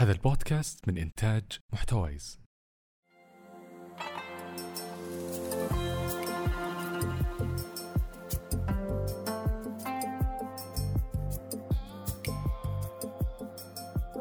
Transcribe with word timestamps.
هذا 0.00 0.12
البودكاست 0.12 0.88
من 0.88 0.98
إنتاج 0.98 1.42
محتويس 1.72 2.40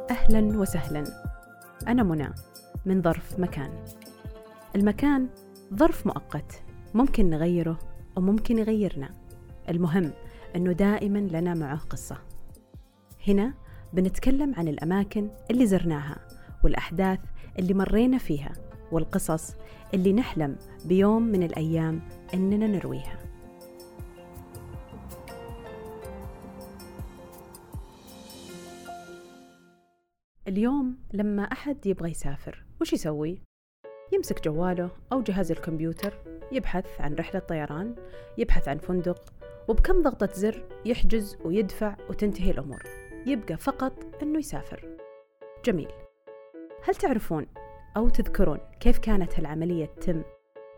أهلا 0.09 0.59
وسهلا. 0.59 1.03
أنا 1.87 2.03
منى 2.03 2.29
من 2.85 3.01
ظرف 3.01 3.39
مكان. 3.39 3.85
المكان 4.75 5.29
ظرف 5.73 6.07
مؤقت 6.07 6.63
ممكن 6.93 7.29
نغيره 7.29 7.79
وممكن 8.15 8.57
يغيرنا. 8.57 9.09
المهم 9.69 10.13
أنه 10.55 10.71
دائما 10.71 11.19
لنا 11.19 11.53
معه 11.53 11.79
قصة. 11.79 12.17
هنا 13.27 13.66
بنتكلم 13.93 14.55
عن 14.55 14.67
الأماكن 14.67 15.29
اللي 15.51 15.65
زرناها 15.65 16.17
والأحداث 16.63 17.19
اللي 17.59 17.73
مرينا 17.73 18.17
فيها 18.17 18.53
والقصص 18.91 19.55
اللي 19.93 20.13
نحلم 20.13 20.55
بيوم 20.85 21.23
من 21.23 21.43
الأيام 21.43 22.01
أننا 22.33 22.67
نرويها 22.67 23.19
اليوم 30.47 30.97
لما 31.13 31.43
أحد 31.43 31.85
يبغى 31.85 32.11
يسافر 32.11 32.63
وش 32.81 32.93
يسوي؟ 32.93 33.41
يمسك 34.13 34.43
جواله 34.45 34.89
أو 35.11 35.21
جهاز 35.21 35.51
الكمبيوتر 35.51 36.13
يبحث 36.51 37.01
عن 37.01 37.13
رحلة 37.13 37.39
طيران 37.39 37.95
يبحث 38.37 38.67
عن 38.67 38.77
فندق 38.77 39.33
وبكم 39.67 40.01
ضغطة 40.01 40.29
زر 40.33 40.63
يحجز 40.85 41.37
ويدفع 41.45 41.95
وتنتهي 42.09 42.51
الأمور 42.51 43.06
يبقى 43.27 43.57
فقط 43.57 43.93
أنه 44.23 44.39
يسافر. 44.39 44.97
جميل. 45.65 45.91
هل 46.83 46.95
تعرفون 46.95 47.47
أو 47.97 48.09
تذكرون 48.09 48.59
كيف 48.79 48.97
كانت 48.97 49.39
هالعملية 49.39 49.85
تتم 49.85 50.23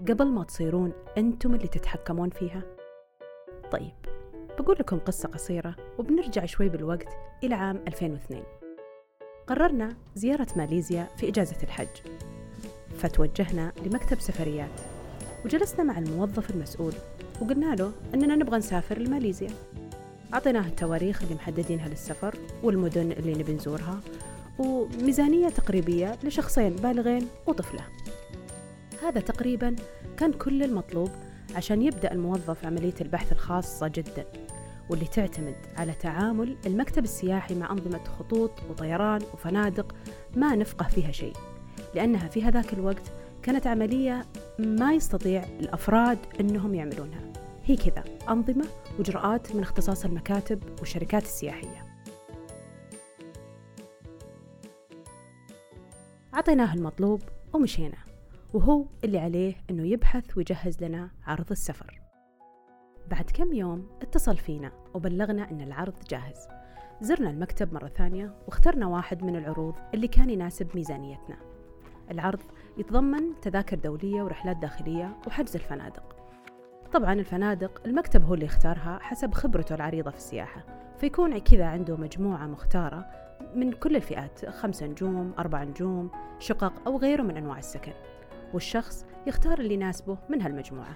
قبل 0.07 0.27
ما 0.27 0.43
تصيرون 0.43 0.93
أنتم 1.17 1.55
اللي 1.55 1.67
تتحكمون 1.67 2.29
فيها؟ 2.29 2.61
طيب 3.71 3.93
بقول 4.59 4.75
لكم 4.79 4.99
قصة 4.99 5.29
قصيرة 5.29 5.75
وبنرجع 5.99 6.45
شوي 6.45 6.69
بالوقت 6.69 7.07
إلى 7.43 7.55
عام 7.55 7.83
2002 7.87 8.43
قررنا 9.47 9.95
زيارة 10.15 10.47
ماليزيا 10.55 11.07
في 11.17 11.29
إجازة 11.29 11.63
الحج. 11.63 11.87
فتوجهنا 12.97 13.71
لمكتب 13.85 14.19
سفريات. 14.19 14.81
وجلسنا 15.45 15.83
مع 15.83 15.97
الموظف 15.97 16.49
المسؤول 16.49 16.93
وقلنا 17.41 17.75
له 17.75 17.91
أننا 18.13 18.35
نبغى 18.35 18.57
نسافر 18.57 18.99
لماليزيا. 18.99 19.49
أعطيناه 20.33 20.67
التواريخ 20.67 21.23
اللي 21.23 21.35
محددينها 21.35 21.87
للسفر 21.87 22.35
والمدن 22.63 23.11
اللي 23.11 23.33
نبي 23.33 23.53
نزورها 23.53 23.99
وميزانية 24.59 25.49
تقريبية 25.49 26.17
لشخصين 26.23 26.75
بالغين 26.75 27.27
وطفلة. 27.47 27.81
هذا 29.03 29.21
تقريبا 29.21 29.75
كان 30.17 30.33
كل 30.33 30.63
المطلوب 30.63 31.09
عشان 31.55 31.81
يبدأ 31.81 32.11
الموظف 32.11 32.65
عملية 32.65 32.93
البحث 33.01 33.31
الخاصة 33.31 33.87
جدا 33.87 34.25
واللي 34.89 35.05
تعتمد 35.05 35.55
على 35.77 35.93
تعامل 35.93 36.57
المكتب 36.65 37.03
السياحي 37.03 37.55
مع 37.55 37.71
أنظمة 37.71 38.03
خطوط 38.19 38.51
وطيران 38.69 39.21
وفنادق 39.33 39.95
ما 40.35 40.55
نفقه 40.55 40.87
فيها 40.87 41.11
شيء 41.11 41.33
لأنها 41.95 42.27
في 42.27 42.43
هذاك 42.43 42.73
الوقت 42.73 43.11
كانت 43.43 43.67
عملية 43.67 44.25
ما 44.59 44.93
يستطيع 44.93 45.43
الأفراد 45.59 46.17
أنهم 46.39 46.75
يعملونها. 46.75 47.21
هي 47.65 47.75
كذا 47.75 48.03
أنظمة 48.29 48.65
وإجراءات 48.99 49.55
من 49.55 49.61
اختصاص 49.61 50.05
المكاتب 50.05 50.63
والشركات 50.79 51.23
السياحية. 51.23 51.85
أعطيناه 56.33 56.73
المطلوب 56.73 57.21
ومشينا 57.53 57.97
وهو 58.53 58.85
اللي 59.03 59.19
عليه 59.19 59.55
أنه 59.69 59.87
يبحث 59.87 60.37
ويجهز 60.37 60.83
لنا 60.83 61.11
عرض 61.25 61.51
السفر. 61.51 62.01
بعد 63.11 63.29
كم 63.33 63.53
يوم 63.53 63.87
اتصل 64.01 64.37
فينا 64.37 64.71
وبلغنا 64.93 65.51
أن 65.51 65.61
العرض 65.61 65.93
جاهز. 66.09 66.47
زرنا 67.01 67.29
المكتب 67.29 67.73
مرة 67.73 67.87
ثانية 67.87 68.33
واخترنا 68.47 68.87
واحد 68.87 69.23
من 69.23 69.35
العروض 69.35 69.75
اللي 69.93 70.07
كان 70.07 70.29
يناسب 70.29 70.67
ميزانيتنا. 70.75 71.37
العرض 72.11 72.41
يتضمن 72.77 73.39
تذاكر 73.41 73.77
دولية 73.77 74.23
ورحلات 74.23 74.57
داخلية 74.57 75.17
وحجز 75.27 75.55
الفنادق. 75.55 76.18
طبعا 76.93 77.13
الفنادق 77.13 77.81
المكتب 77.85 78.23
هو 78.25 78.33
اللي 78.33 78.45
يختارها 78.45 78.99
حسب 79.01 79.33
خبرته 79.33 79.75
العريضة 79.75 80.11
في 80.11 80.17
السياحة 80.17 80.63
فيكون 80.97 81.37
كذا 81.37 81.65
عنده 81.65 81.95
مجموعة 81.95 82.47
مختارة 82.47 83.05
من 83.55 83.71
كل 83.71 83.95
الفئات 83.95 84.49
خمسة 84.49 84.85
نجوم 84.85 85.33
أربع 85.39 85.63
نجوم 85.63 86.09
شقق 86.39 86.73
أو 86.87 86.97
غيره 86.97 87.21
من 87.23 87.37
أنواع 87.37 87.57
السكن 87.57 87.93
والشخص 88.53 89.05
يختار 89.27 89.59
اللي 89.59 89.73
يناسبه 89.73 90.17
من 90.29 90.41
هالمجموعة. 90.41 90.95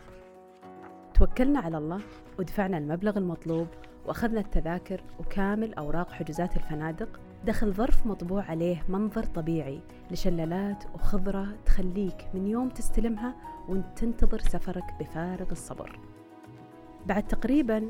توكلنا 1.14 1.60
على 1.60 1.78
الله 1.78 2.02
ودفعنا 2.40 2.78
المبلغ 2.78 3.18
المطلوب 3.18 3.68
وأخذنا 4.06 4.40
التذاكر 4.40 5.04
وكامل 5.20 5.74
أوراق 5.74 6.12
حجوزات 6.12 6.56
الفنادق 6.56 7.20
دخل 7.46 7.74
ظرف 7.74 8.06
مطبوع 8.06 8.44
عليه 8.44 8.84
منظر 8.90 9.24
طبيعي 9.24 9.80
لشلالات 10.12 10.84
وخضرة 10.96 11.48
تخليك 11.66 12.28
من 12.34 12.48
يوم 12.48 12.70
تستلمها 12.70 13.36
وانت 13.70 13.86
تنتظر 13.96 14.40
سفرك 14.40 14.84
بفارغ 15.00 15.52
الصبر. 15.52 16.00
بعد 17.06 17.28
تقريبا 17.28 17.84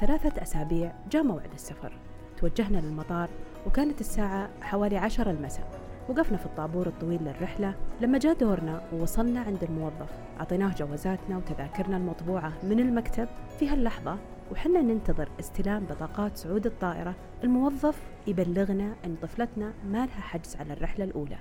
ثلاثة 0.00 0.42
أسابيع 0.42 0.92
جاء 1.10 1.22
موعد 1.22 1.52
السفر. 1.54 1.92
توجهنا 2.36 2.78
للمطار 2.78 3.28
وكانت 3.66 4.00
الساعة 4.00 4.48
حوالي 4.62 4.96
عشر 4.96 5.30
المساء. 5.30 5.80
وقفنا 6.08 6.36
في 6.36 6.46
الطابور 6.46 6.86
الطويل 6.86 7.22
للرحلة. 7.22 7.74
لما 8.00 8.18
جاء 8.18 8.34
دورنا 8.34 8.82
ووصلنا 8.92 9.40
عند 9.40 9.64
الموظف 9.64 10.10
أعطيناه 10.40 10.74
جوازاتنا 10.74 11.36
وتذاكرنا 11.36 11.96
المطبوعة 11.96 12.52
من 12.62 12.80
المكتب 12.80 13.28
في 13.58 13.68
هاللحظة. 13.68 14.18
وحنا 14.52 14.82
ننتظر 14.82 15.28
استلام 15.40 15.84
بطاقات 15.84 16.36
صعود 16.36 16.66
الطائرة. 16.66 17.14
الموظف 17.44 18.02
يبلغنا 18.26 18.94
أن 19.04 19.16
طفلتنا 19.22 19.72
ما 19.86 20.06
لها 20.06 20.20
حجز 20.20 20.56
على 20.56 20.72
الرحلة 20.72 21.04
الأولى. 21.04 21.38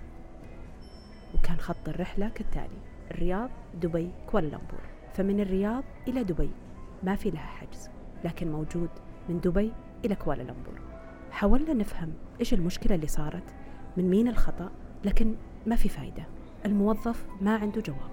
وكان 1.35 1.57
خط 1.57 1.89
الرحلة 1.89 2.29
كالتالي 2.29 2.77
الرياض 3.11 3.49
دبي 3.81 4.11
كوالالمبور. 4.31 4.81
فمن 5.13 5.39
الرياض 5.39 5.83
إلى 6.07 6.23
دبي 6.23 6.49
ما 7.03 7.15
في 7.15 7.29
لها 7.29 7.41
حجز 7.41 7.89
لكن 8.23 8.51
موجود 8.51 8.89
من 9.29 9.39
دبي 9.39 9.73
إلى 10.05 10.15
كوالالمبور. 10.15 10.79
حاولنا 11.31 11.73
نفهم 11.73 12.13
إيش 12.39 12.53
المشكلة 12.53 12.95
اللي 12.95 13.07
صارت 13.07 13.55
من 13.97 14.09
مين 14.09 14.27
الخطأ 14.27 14.71
لكن 15.05 15.35
ما 15.65 15.75
في 15.75 15.89
فايدة. 15.89 16.23
الموظف 16.65 17.25
ما 17.41 17.55
عنده 17.55 17.81
جواب. 17.81 18.11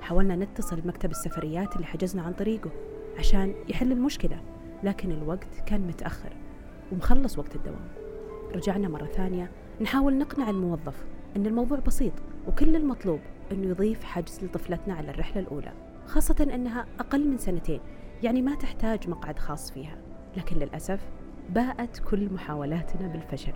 حاولنا 0.00 0.36
نتصل 0.36 0.80
بمكتب 0.80 1.10
السفريات 1.10 1.76
اللي 1.76 1.86
حجزنا 1.86 2.22
عن 2.22 2.32
طريقه. 2.32 2.70
عشان 3.18 3.54
يحل 3.68 3.92
المشكلة 3.92 4.40
لكن 4.82 5.10
الوقت 5.10 5.60
كان 5.66 5.80
متأخر 5.80 6.32
ومخلص 6.92 7.38
وقت 7.38 7.56
الدوام. 7.56 7.88
رجعنا 8.54 8.88
مرة 8.88 9.06
ثانية 9.06 9.50
نحاول 9.80 10.18
نقنع 10.18 10.50
الموظف 10.50 11.04
أن 11.36 11.46
الموضوع 11.46 11.78
بسيط 11.78 12.12
وكل 12.48 12.76
المطلوب 12.76 13.20
أنه 13.52 13.68
يضيف 13.68 14.04
حجز 14.04 14.44
لطفلتنا 14.44 14.94
على 14.94 15.10
الرحلة 15.10 15.42
الأولى 15.42 15.72
خاصة 16.06 16.48
أنها 16.54 16.86
أقل 17.00 17.28
من 17.28 17.38
سنتين 17.38 17.80
يعني 18.22 18.42
ما 18.42 18.54
تحتاج 18.54 19.08
مقعد 19.08 19.38
خاص 19.38 19.70
فيها. 19.72 19.96
لكن 20.36 20.56
للأسف 20.56 21.00
باءت 21.50 21.98
كل 21.98 22.32
محاولاتنا 22.32 23.08
بالفشل 23.08 23.52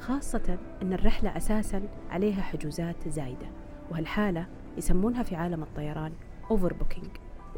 خاصة 0.00 0.58
أن 0.82 0.92
الرحلة 0.92 1.36
أساسا 1.36 1.82
عليها 2.10 2.42
حجوزات 2.42 3.08
زايدة 3.08 3.46
وهالحالة 3.90 4.46
يسمونها 4.78 5.22
في 5.22 5.36
عالم 5.36 5.62
الطيران 5.62 6.12
أوفر 6.50 6.72
بوكينج 6.72 7.10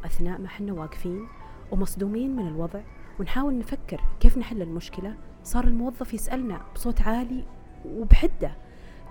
وأثناء 0.02 0.40
ما 0.40 0.48
حنا 0.48 0.72
واقفين 0.72 1.26
ومصدومين 1.70 2.36
من 2.36 2.48
الوضع 2.48 2.80
ونحاول 3.20 3.58
نفكر 3.58 4.00
كيف 4.20 4.38
نحل 4.38 4.62
المشكلة 4.62 5.16
صار 5.44 5.64
الموظف 5.64 6.14
يسألنا 6.14 6.60
بصوت 6.74 7.02
عالي 7.02 7.44
وبحدة 7.84 8.56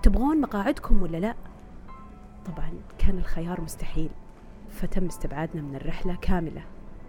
تبغون 0.02 0.40
مقاعدكم 0.40 1.02
ولا 1.02 1.16
لا؟ 1.16 1.34
طبعا 2.46 2.72
كان 2.98 3.18
الخيار 3.18 3.60
مستحيل 3.60 4.10
فتم 4.68 5.06
استبعادنا 5.06 5.62
من 5.62 5.76
الرحلة 5.76 6.14
كاملة 6.14 6.62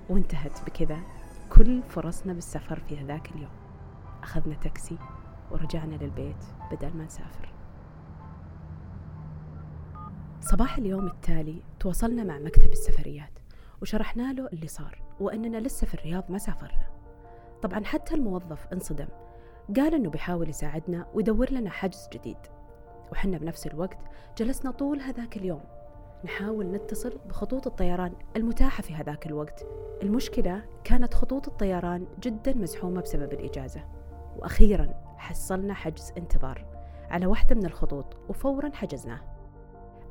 وانتهت 0.10 0.66
بكذا 0.66 1.00
كل 1.50 1.84
فرصنا 1.84 2.34
بالسفر 2.34 2.80
في 2.80 2.98
هذاك 2.98 3.32
اليوم. 3.32 3.52
أخذنا 4.24 4.56
تاكسي 4.56 4.98
ورجعنا 5.52 5.96
للبيت 5.96 6.46
بدل 6.72 6.98
ما 6.98 7.06
نسافر. 7.06 7.54
صباح 10.42 10.78
اليوم 10.78 11.08
التالي 11.08 11.62
تواصلنا 11.80 12.24
مع 12.24 12.40
مكتب 12.40 12.72
السفريات. 12.72 13.41
وشرحنا 13.82 14.34
له 14.34 14.48
اللي 14.48 14.68
صار 14.68 15.02
وأننا 15.20 15.58
لسه 15.58 15.88
في 15.88 15.94
الرياض 15.94 16.24
ما 16.30 16.38
سافرنا. 16.38 16.88
طبعا 17.62 17.84
حتى 17.86 18.16
الموظف 18.16 18.68
انصدم 18.74 19.08
قال 19.76 19.96
أنه 19.96 20.10
بيحاول 20.10 20.50
يساعدنا 20.50 21.06
ويدور 21.14 21.52
لنا 21.52 21.70
حجز 21.70 22.10
جديد. 22.14 22.38
وحنا 23.12 23.38
بنفس 23.38 23.68
الوقت 23.68 23.98
جلسنا 24.38 24.72
طول 24.72 25.00
هذاك 25.00 25.38
اليوم 25.38 25.62
نحاول 26.26 26.72
نتصل 26.72 27.20
بخطوط 27.30 27.68
الطيران 27.68 28.14
المتاحة 28.36 28.82
في 28.82 28.94
هذاك 28.94 29.28
الوقت. 29.28 29.66
المشكلة 30.04 30.64
كانت 30.84 31.14
خطوط 31.14 31.48
الطيران 31.48 32.08
جدا 32.20 32.54
مزحومة 32.54 33.02
بسبب 33.02 33.34
الإجازة. 33.34 33.86
وأخيرا 34.38 34.94
حصلنا 35.18 35.74
حجز 35.74 36.14
انتظار 36.18 36.66
على 37.10 37.26
واحدة 37.26 37.56
من 37.56 37.66
الخطوط 37.66 38.18
وفورا 38.30 38.72
حجزناه. 38.74 39.22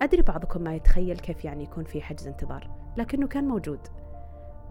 أدري 0.02 0.22
بعضكم 0.22 0.62
ما 0.62 0.74
يتخيل 0.74 1.18
كيف 1.18 1.44
يعني 1.44 1.64
يكون 1.64 1.84
في 1.84 2.02
حجز 2.02 2.26
انتظار. 2.28 2.79
لكنه 3.00 3.26
كان 3.26 3.44
موجود. 3.44 3.80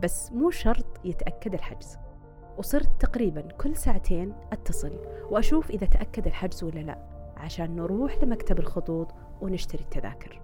بس 0.04 0.32
مو 0.32 0.50
شرط 0.50 1.06
يتأكد 1.06 1.54
الحجز. 1.54 1.98
وصرت 2.58 3.02
تقريبا 3.02 3.42
كل 3.42 3.76
ساعتين 3.76 4.34
أتصل 4.52 4.92
وأشوف 5.30 5.70
إذا 5.70 5.86
تأكد 5.86 6.28
الحجز 6.28 6.64
ولا 6.64 6.80
لا 6.80 7.10
عشان 7.38 7.76
نروح 7.76 8.24
لمكتب 8.24 8.60
الخطوط 8.60 9.08
ونشتري 9.42 9.84
التذاكر. 9.84 10.42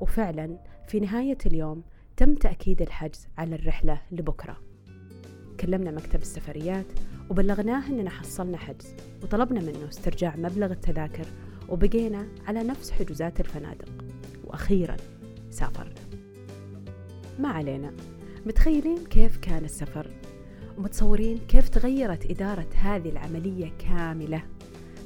وفعلا 0.00 0.58
في 0.86 1.00
نهاية 1.00 1.38
اليوم 1.46 1.82
تم 2.16 2.34
تأكيد 2.34 2.82
الحجز 2.82 3.28
على 3.38 3.54
الرحلة 3.54 4.00
لبكرة. 4.10 4.56
كلمنا 5.60 5.90
مكتب 5.90 6.20
السفريات 6.20 6.86
وبلغناه 7.30 7.88
أننا 7.88 8.10
حصلنا 8.10 8.56
حجز 8.56 8.94
وطلبنا 9.22 9.60
منه 9.60 9.88
استرجاع 9.88 10.36
مبلغ 10.36 10.72
التذاكر 10.72 11.26
وبقينا 11.68 12.26
على 12.46 12.62
نفس 12.62 12.90
حجوزات 12.90 13.40
الفنادق. 13.40 14.07
وأخيرا 14.48 14.96
سافرنا 15.50 15.94
ما 17.38 17.48
علينا. 17.48 17.92
متخيلين 18.46 19.04
كيف 19.04 19.36
كان 19.36 19.64
السفر؟ 19.64 20.06
ومتصورين 20.78 21.38
كيف 21.38 21.68
تغيرت 21.68 22.30
إدارة 22.30 22.66
هذه 22.74 23.08
العملية 23.08 23.72
كاملة؟ 23.78 24.42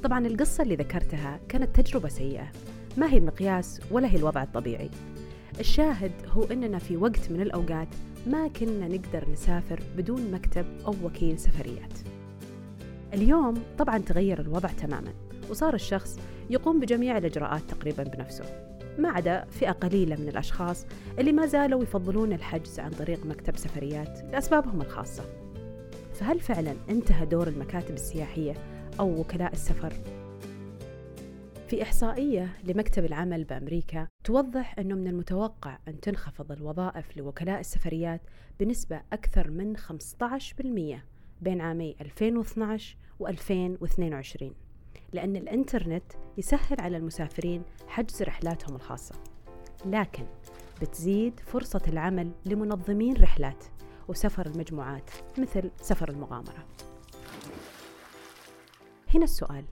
طبعا 0.03 0.27
القصة 0.27 0.63
اللي 0.63 0.77
ذكرتها 0.77 1.41
كانت 1.49 1.81
تجربة 1.81 2.09
سيئة. 2.09 2.53
ما 2.97 3.13
هي 3.13 3.19
المقياس 3.19 3.81
ولا 3.91 4.09
هي 4.09 4.17
الوضع 4.17 4.43
الطبيعي. 4.43 4.91
الشاهد 5.61 6.13
هو 6.27 6.45
أننا 6.45 6.79
في 6.79 6.97
وقت 6.97 7.31
من 7.31 7.41
الأوقات 7.41 7.89
ما 8.27 8.49
كنا 8.49 8.89
نقدر 8.89 9.31
نسافر 9.31 9.81
بدون 9.97 10.31
مكتب 10.31 10.67
أو 10.87 10.95
وكيل 11.05 11.39
سفريات. 11.39 11.99
اليوم 13.15 13.55
طبعا 13.79 13.99
تغير 13.99 14.41
الوضع 14.41 14.69
تماما 14.69 15.13
وصار 15.51 15.75
الشخص 15.75 16.19
يقوم 16.51 16.81
بجميع 16.81 17.19
الإجراءات 17.19 17.63
تقريبا 17.69 18.03
بنفسه. 18.03 18.72
ما 18.99 19.09
عدا 19.09 19.45
فئة 19.51 19.73
قليلة 19.73 20.17
من 20.17 20.29
الأشخاص 20.29 20.87
اللي 21.19 21.33
ما 21.33 21.47
زالوا 21.47 21.83
يفضلون 21.83 22.33
الحجز 22.33 22.81
عن 22.81 22.91
طريق 22.91 23.27
مكتب 23.27 23.57
سفريات 23.57 24.19
لأسبابهم 24.33 24.81
الخاصة. 24.81 25.25
فهل 26.15 26.41
فعلا 26.41 26.75
انتهى 26.89 27.27
دور 27.27 27.49
المكاتب 27.49 27.95
السياحية 27.95 28.55
أو 29.01 29.21
وكلاء 29.21 29.53
السفر؟ 29.53 29.93
في 31.69 31.83
إحصائية 31.83 32.49
لمكتب 32.65 33.05
العمل 33.05 33.45
بأمريكا 33.45 34.09
توضح 34.25 34.79
أنه 34.79 34.95
من 34.95 35.07
المتوقع 35.07 35.79
أن 35.89 36.01
تنخفض 36.01 36.53
الوظائف 36.53 37.17
لوكلاء 37.17 37.61
السفريات 37.61 38.21
بنسبة 38.61 39.01
أكثر 39.13 39.51
من 39.51 39.77
15% 39.77 39.83
بين 41.41 41.61
عامي 41.61 41.97
2012 42.01 42.97
و 43.19 43.29
2022 43.29 44.55
لأن 45.13 45.37
الإنترنت 45.37 46.13
يسهل 46.39 46.81
على 46.81 46.97
المسافرين 46.97 47.63
حجز 47.87 48.23
رحلاتهم 48.23 48.77
الخاصة. 48.77 49.15
لكن 49.87 50.27
بتزيد 50.83 51.41
فرصة 51.41 51.83
العمل 51.89 52.33
لمنظمين 52.47 53.17
رحلات 53.17 53.65
وسفر 54.09 54.47
المجموعات 54.47 55.11
مثل 55.39 55.71
سفر 55.81 56.09
المغامرة. 56.09 56.67
هنا 59.15 59.25
السؤال 59.25 59.65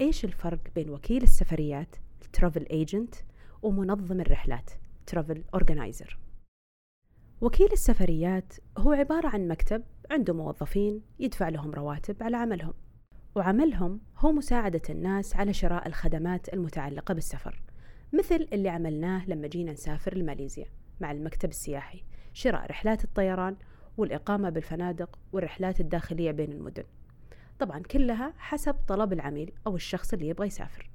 إيش 0.00 0.24
الفرق 0.24 0.60
بين 0.74 0.90
وكيل 0.90 1.22
السفريات 1.22 1.96
ال 2.22 2.28
travel 2.28 2.66
agent 2.70 3.14
ومنظم 3.62 4.20
الرحلات 4.20 4.70
travel 5.06 5.44
organizer 5.54 6.18
وكيل 7.40 7.72
السفريات 7.72 8.52
هو 8.78 8.92
عبارة 8.92 9.28
عن 9.28 9.48
مكتب 9.48 9.82
عنده 10.10 10.34
موظفين 10.34 11.02
يدفع 11.18 11.48
لهم 11.48 11.70
رواتب 11.70 12.22
على 12.22 12.36
عملهم. 12.36 12.74
وعملهم 13.34 14.00
هو 14.18 14.32
مساعدة 14.32 14.82
الناس 14.90 15.36
على 15.36 15.52
شراء 15.52 15.88
الخدمات 15.88 16.54
المتعلقة 16.54 17.14
بالسفر 17.14 17.62
مثل 18.12 18.48
اللي 18.52 18.68
عملناه 18.68 19.28
لما 19.28 19.48
جينا 19.48 19.72
نسافر 19.72 20.16
لماليزيا 20.16 20.66
مع 21.00 21.12
المكتب 21.12 21.48
السياحي 21.48 22.04
شراء 22.32 22.70
رحلات 22.70 23.04
الطيران 23.04 23.56
والإقامة 23.96 24.50
بالفنادق 24.50 25.18
والرحلات 25.32 25.80
الداخلية 25.80 26.30
بين 26.30 26.52
المدن. 26.52 26.84
طبعا 27.58 27.78
كلها 27.78 28.32
حسب 28.38 28.74
طلب 28.88 29.12
العميل 29.12 29.52
أو 29.66 29.76
الشخص 29.76 30.12
اللي 30.12 30.28
يبغى 30.28 30.46
يسافر. 30.46 30.90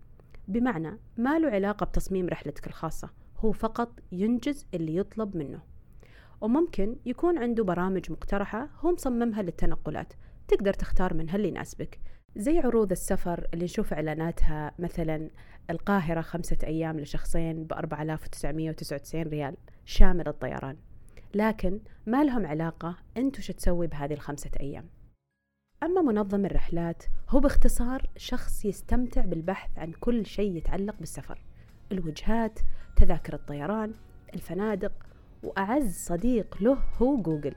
بمعنى 0.48 1.00
ما 1.18 1.40
له 1.40 1.50
علاقة 1.50 1.86
بتصميم 1.86 2.28
رحلتك 2.28 2.68
الخاصة 2.68 3.10
هو 3.38 3.52
فقط 3.52 4.00
ينجز 4.12 4.66
اللي 4.74 4.96
يطلب 4.96 5.38
منه. 5.38 5.62
وممكن 6.42 6.96
يكون 7.06 7.38
عنده 7.38 7.64
برامج 7.64 8.12
مقترحة 8.12 8.70
هو 8.80 8.92
مصممها 8.92 9.42
للتنقلات 9.42 10.14
تقدر 10.48 10.74
تختار 10.74 11.14
منها 11.14 11.36
اللي 11.36 11.48
يناسبك. 11.48 12.00
زي 12.36 12.60
عروض 12.60 12.92
السفر 12.92 13.48
اللي 13.54 13.66
نشوف 13.66 13.94
إعلاناتها 13.94 14.72
مثلا 14.80 15.30
القاهرة 15.70 16.22
خمسة 16.22 16.58
أيام 16.64 17.00
لشخصين 17.00 17.64
ب 17.64 17.74
4999 17.74 19.22
ريال 19.22 19.58
شامل 19.86 20.28
الطيران. 20.28 20.78
لكن 21.34 21.80
ما 22.06 22.24
لهم 22.24 22.46
علاقة 22.46 22.98
أنتو 23.18 23.42
شو 23.42 23.54
تسوي 23.54 23.88
بهذه 23.88 24.14
الخمسة 24.14 24.50
أيام. 24.60 24.90
أما 25.84 26.02
منظم 26.02 26.46
الرحلات 26.46 27.04
هو 27.30 27.40
باختصار 27.40 28.10
شخص 28.18 28.66
يستمتع 28.66 29.26
بالبحث 29.26 29.80
عن 29.80 29.92
كل 29.92 30.26
شيء 30.26 30.56
يتعلق 30.56 30.96
بالسفر. 31.00 31.46
الوجهات 31.92 32.60
تذاكر 32.96 33.34
الطيران 33.34 33.94
الفنادق 34.34 34.94
وأعز 35.44 35.96
صديق 35.96 36.58
له 36.62 36.78
هو 36.98 37.22
جوجل. 37.22 37.56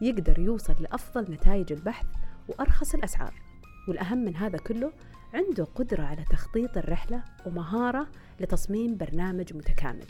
يقدر 0.00 0.38
يوصل 0.38 0.76
لأفضل 0.80 1.32
نتائج 1.32 1.72
البحث 1.72 2.06
وأرخص 2.48 2.94
الأسعار. 2.94 3.51
والأهم 3.88 4.18
من 4.18 4.36
هذا 4.36 4.58
كله 4.58 4.92
عنده 5.34 5.64
قدرة 5.64 6.02
على 6.02 6.24
تخطيط 6.30 6.78
الرحلة 6.78 7.22
ومهارة 7.46 8.06
لتصميم 8.40 8.96
برنامج 8.96 9.56
متكامل. 9.56 10.06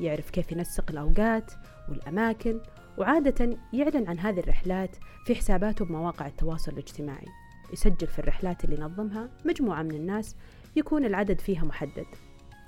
يعرف 0.00 0.30
كيف 0.30 0.52
ينسق 0.52 0.90
الأوقات 0.90 1.52
والأماكن 1.88 2.60
وعادة 2.98 3.56
يعلن 3.72 4.08
عن 4.08 4.18
هذه 4.18 4.40
الرحلات 4.40 4.96
في 5.26 5.34
حساباته 5.34 5.84
بمواقع 5.84 6.26
التواصل 6.26 6.72
الاجتماعي. 6.72 7.26
يسجل 7.72 8.06
في 8.06 8.18
الرحلات 8.18 8.64
اللي 8.64 8.76
نظمها 8.76 9.28
مجموعة 9.44 9.82
من 9.82 9.94
الناس 9.94 10.36
يكون 10.76 11.04
العدد 11.04 11.40
فيها 11.40 11.64
محدد 11.64 12.06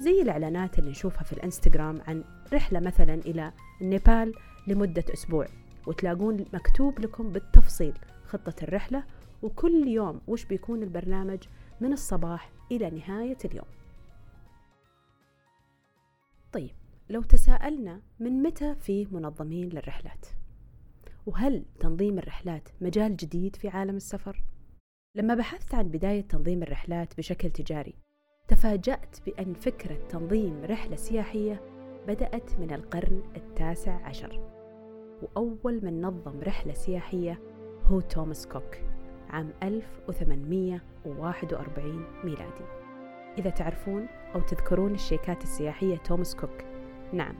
زي 0.00 0.22
الإعلانات 0.22 0.78
اللي 0.78 0.90
نشوفها 0.90 1.22
في 1.22 1.32
الإنستغرام 1.32 2.00
عن 2.08 2.24
رحلة 2.52 2.80
مثلا 2.80 3.14
إلى 3.14 3.52
نيبال 3.80 4.34
لمدة 4.66 5.04
أسبوع 5.12 5.46
وتلاقون 5.86 6.44
مكتوب 6.52 7.00
لكم 7.00 7.32
بالتفصيل 7.32 7.92
خطة 8.26 8.54
الرحلة 8.62 9.04
وكل 9.42 9.88
يوم 9.88 10.20
وش 10.28 10.44
بيكون 10.44 10.82
البرنامج 10.82 11.38
من 11.80 11.92
الصباح 11.92 12.52
إلى 12.72 12.90
نهاية 12.90 13.38
اليوم. 13.44 13.66
طيب 16.52 16.70
لو 17.10 17.22
تساءلنا 17.22 18.00
من 18.20 18.42
متى 18.42 18.74
في 18.74 19.06
منظمين 19.10 19.68
للرحلات؟ 19.68 20.26
وهل 21.26 21.64
تنظيم 21.80 22.18
الرحلات 22.18 22.68
مجال 22.80 23.16
جديد 23.16 23.56
في 23.56 23.68
عالم 23.68 23.96
السفر؟ 23.96 24.44
لما 25.14 25.34
بحثت 25.34 25.74
عن 25.74 25.88
بداية 25.88 26.20
تنظيم 26.20 26.62
الرحلات 26.62 27.16
بشكل 27.18 27.50
تجاري 27.50 27.94
تفاجأت 28.48 29.16
بأن 29.26 29.54
فكرة 29.54 30.08
تنظيم 30.08 30.64
رحلة 30.64 30.96
سياحية 30.96 31.60
بدأت 32.06 32.60
من 32.60 32.72
القرن 32.72 33.22
التاسع 33.36 34.06
عشر 34.06 34.40
وأول 35.22 35.84
من 35.84 36.00
نظم 36.00 36.40
رحلة 36.40 36.72
سياحية 36.72 37.40
هو 37.84 38.00
توماس 38.00 38.46
كوك. 38.46 38.91
عام 39.32 39.50
1841 39.62 42.04
ميلادي. 42.24 42.64
إذا 43.38 43.50
تعرفون 43.50 44.06
أو 44.34 44.40
تذكرون 44.40 44.94
الشيكات 44.94 45.42
السياحية 45.42 45.96
توماس 45.96 46.36
كوك 46.36 46.64
نعم 47.12 47.34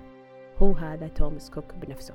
هو 0.58 0.72
هذا 0.72 1.08
توماس 1.08 1.50
كوك 1.50 1.74
بنفسه. 1.74 2.14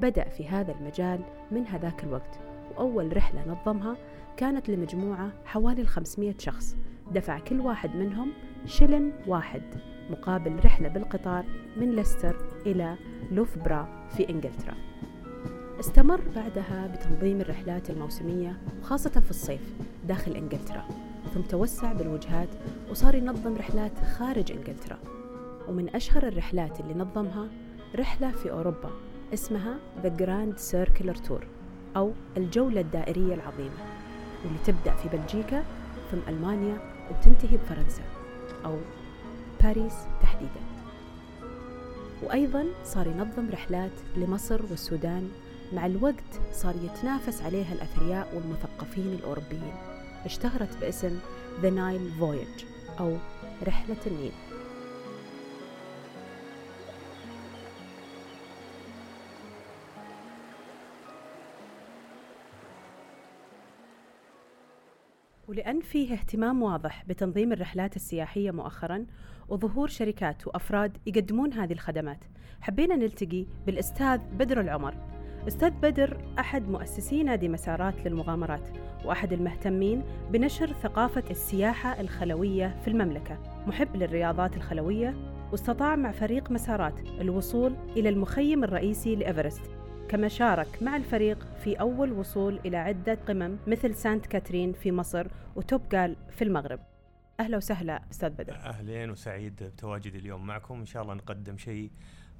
بدأ 0.00 0.28
في 0.28 0.48
هذا 0.48 0.72
المجال 0.72 1.20
من 1.50 1.66
هذاك 1.66 2.04
الوقت 2.04 2.40
وأول 2.70 3.16
رحلة 3.16 3.48
نظمها 3.48 3.96
كانت 4.36 4.68
لمجموعة 4.68 5.32
حوالي 5.44 5.84
500 5.84 6.34
شخص. 6.38 6.76
دفع 7.12 7.38
كل 7.38 7.60
واحد 7.60 7.96
منهم 7.96 8.32
شلن 8.66 9.12
واحد 9.26 9.62
مقابل 10.10 10.60
رحلة 10.64 10.88
بالقطار 10.88 11.44
من 11.76 11.90
ليستر 11.90 12.36
إلى 12.66 12.96
لوفبرا 13.30 14.08
في 14.08 14.30
إنجلترا. 14.30 14.74
استمر 15.80 16.20
بعدها 16.36 16.86
بتنظيم 16.86 17.40
الرحلات 17.40 17.90
الموسمية 17.90 18.60
وخاصة 18.80 19.10
في 19.10 19.30
الصيف 19.30 19.60
داخل 20.08 20.32
إنجلترا. 20.32 20.84
ثم 21.34 21.40
توسع 21.40 21.92
بالوجهات 21.92 22.48
وصار 22.90 23.14
ينظم 23.14 23.56
رحلات 23.56 23.92
خارج 24.18 24.52
إنجلترا. 24.52 24.98
ومن 25.68 25.94
أشهر 25.94 26.28
الرحلات 26.28 26.80
اللي 26.80 26.94
نظمها 26.94 27.48
رحلة 27.96 28.30
في 28.30 28.50
أوروبا 28.50 28.90
اسمها 29.34 29.78
The 30.02 30.08
Grand 30.08 30.60
Circular 30.72 31.28
Tour 31.28 31.44
أو 31.96 32.12
الجولة 32.36 32.80
الدائرية 32.80 33.34
العظيمة. 33.34 33.78
واللي 34.44 34.58
تبدأ 34.64 34.94
في 34.94 35.08
بلجيكا 35.08 35.64
ثم 36.10 36.18
ألمانيا 36.28 36.78
وتنتهي 37.10 37.56
بفرنسا 37.56 38.02
أو 38.64 38.76
باريس 39.62 39.94
تحديدا. 40.22 40.60
وأيضا 42.22 42.64
صار 42.84 43.06
ينظم 43.06 43.50
رحلات 43.50 43.92
لمصر 44.16 44.62
والسودان 44.70 45.28
مع 45.72 45.86
الوقت 45.86 46.40
صار 46.52 46.74
يتنافس 46.76 47.42
عليها 47.42 47.72
الأثرياء 47.72 48.34
والمثقفين 48.34 49.12
الأوروبيين. 49.12 49.74
اشتهرت 50.24 50.80
باسم 50.80 51.20
The 51.62 51.70
Nile 51.70 52.20
Voyage 52.20 52.64
أو 53.00 53.16
رحلة 53.66 53.96
النيل. 54.06 54.32
ولأن 65.48 65.80
فيه 65.80 66.12
اهتمام 66.12 66.62
واضح 66.62 67.04
بتنظيم 67.08 67.52
الرحلات 67.52 67.96
السياحية 67.96 68.50
مؤخرا 68.50 69.06
وظهور 69.48 69.88
شركات 69.88 70.46
وأفراد 70.46 70.98
يقدمون 71.06 71.52
هذه 71.52 71.72
الخدمات 71.72 72.24
حبينا 72.60 72.96
نلتقي 72.96 73.46
بالأستاذ 73.66 74.18
بدر 74.18 74.60
العمر. 74.60 75.19
أستاذ 75.48 75.70
بدر 75.70 76.20
أحد 76.38 76.68
مؤسسي 76.68 77.22
نادي 77.22 77.48
مسارات 77.48 78.06
للمغامرات 78.06 78.68
وأحد 79.04 79.32
المهتمين 79.32 80.02
بنشر 80.30 80.72
ثقافة 80.72 81.24
السياحة 81.30 82.00
الخلوية 82.00 82.80
في 82.82 82.88
المملكة. 82.88 83.38
محب 83.66 83.96
للرياضات 83.96 84.56
الخلوية 84.56 85.14
واستطاع 85.52 85.96
مع 85.96 86.12
فريق 86.12 86.50
مسارات 86.50 87.00
الوصول 87.00 87.76
إلى 87.96 88.08
المخيم 88.08 88.64
الرئيسي 88.64 89.16
لإيفرست. 89.16 89.70
كما 90.08 90.28
شارك 90.28 90.82
مع 90.82 90.96
الفريق 90.96 91.46
في 91.64 91.80
أول 91.80 92.12
وصول 92.12 92.60
إلى 92.64 92.76
عدة 92.76 93.18
قمم 93.28 93.56
مثل 93.66 93.94
سانت 93.94 94.26
كاترين 94.26 94.72
في 94.72 94.92
مصر 94.92 95.26
وتوب 95.56 95.88
جال 95.88 96.16
في 96.30 96.44
المغرب. 96.44 96.80
أهلا 97.40 97.56
وسهلا 97.56 98.02
أستاذ 98.10 98.30
بدر. 98.30 98.54
أهلين 98.54 99.10
وسعيد 99.10 99.62
بتواجدي 99.62 100.18
اليوم 100.18 100.46
معكم. 100.46 100.74
إن 100.74 100.86
شاء 100.86 101.02
الله 101.02 101.14
نقدم 101.14 101.58
شيء 101.58 101.90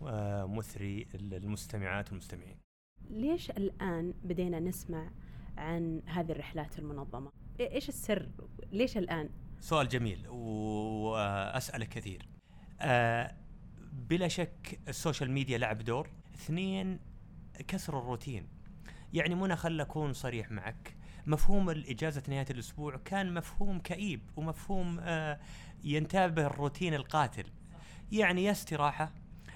آه، 0.07 0.45
مثري 0.47 1.07
للمستمعات 1.15 2.09
والمستمعين. 2.09 2.70
ليش 3.11 3.51
الآن 3.51 4.15
بدينا 4.25 4.61
نسمع 4.61 5.11
عن 5.57 6.03
هذه 6.07 6.33
الرحلات 6.33 6.79
المنظمة؟ 6.79 7.31
إيش 7.61 7.89
السر؟ 7.89 8.29
ليش 8.73 8.99
الآن؟ 8.99 9.29
سؤال 9.61 9.89
جميل 9.89 10.29
وأسأله 10.29 11.85
كثير. 11.85 12.29
آه، 12.81 13.35
بلا 13.93 14.29
شك 14.29 14.81
ال 14.89 14.95
social 14.95 15.31
media 15.31 15.59
لعب 15.59 15.79
دور. 15.79 16.11
اثنين 16.35 16.99
كسر 17.69 17.99
الروتين. 17.99 18.49
يعني 19.13 19.35
منى 19.35 19.57
خل 19.57 19.81
أكون 19.81 20.13
صريح 20.13 20.51
معك. 20.51 20.97
مفهوم 21.27 21.71
الإجازة 21.71 22.23
نهاية 22.29 22.47
الأسبوع 22.51 22.97
كان 22.97 23.35
مفهوم 23.35 23.79
كئيب 23.79 24.21
ومفهوم 24.37 24.99
آه، 25.01 25.41
ينتابه 25.85 26.35
به 26.35 26.47
الروتين 26.47 26.95
القاتل. 26.95 27.45
يعني 28.13 28.45
يا 28.45 28.51
استراحة 28.51 29.13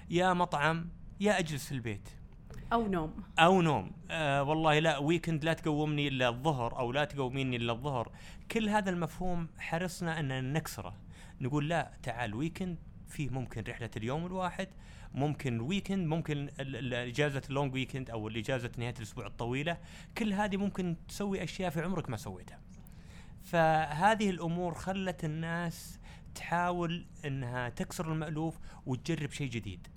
يا 0.09 0.33
مطعم 0.33 0.89
يا 1.19 1.39
أجلس 1.39 1.65
في 1.65 1.71
البيت. 1.71 2.09
أو 2.73 2.87
نوم. 2.87 3.13
أو 3.39 3.61
نوم. 3.61 3.91
آه 4.11 4.43
والله 4.43 4.79
لا 4.79 4.97
weekend 4.97 5.45
لا 5.45 5.53
تقومني 5.53 6.07
إلا 6.07 6.29
الظهر 6.29 6.79
أو 6.79 6.91
لا 6.91 7.05
تقوميني 7.05 7.55
إلا 7.55 7.73
الظهر. 7.73 8.11
كل 8.51 8.69
هذا 8.69 8.89
المفهوم 8.89 9.47
حرصنا 9.59 10.19
أن 10.19 10.53
نكسره. 10.53 10.95
نقول 11.41 11.69
لا 11.69 11.91
تعال 12.03 12.35
weekend 12.35 12.77
فيه 13.07 13.29
ممكن 13.29 13.63
رحلة 13.67 13.89
اليوم 13.97 14.25
الواحد 14.25 14.67
ممكن 15.13 15.61
weekend 15.61 16.07
ممكن 16.07 16.49
اجازه 16.93 17.41
ال 17.49 17.54
long 17.54 17.73
weekend 17.73 18.09
أو 18.09 18.27
الإجازة 18.27 18.71
نهاية 18.77 18.93
الأسبوع 18.97 19.25
الطويلة. 19.25 19.77
كل 20.17 20.33
هذه 20.33 20.57
ممكن 20.57 20.95
تسوي 21.07 21.43
أشياء 21.43 21.69
في 21.69 21.81
عمرك 21.81 22.09
ما 22.09 22.17
سويتها. 22.17 22.59
فهذه 23.43 24.29
الأمور 24.29 24.73
خلت 24.73 25.25
الناس 25.25 25.99
تحاول 26.35 27.05
إنها 27.25 27.69
تكسر 27.69 28.11
المألوف 28.11 28.59
وتجرب 28.85 29.31
شيء 29.31 29.49
جديد. 29.49 29.87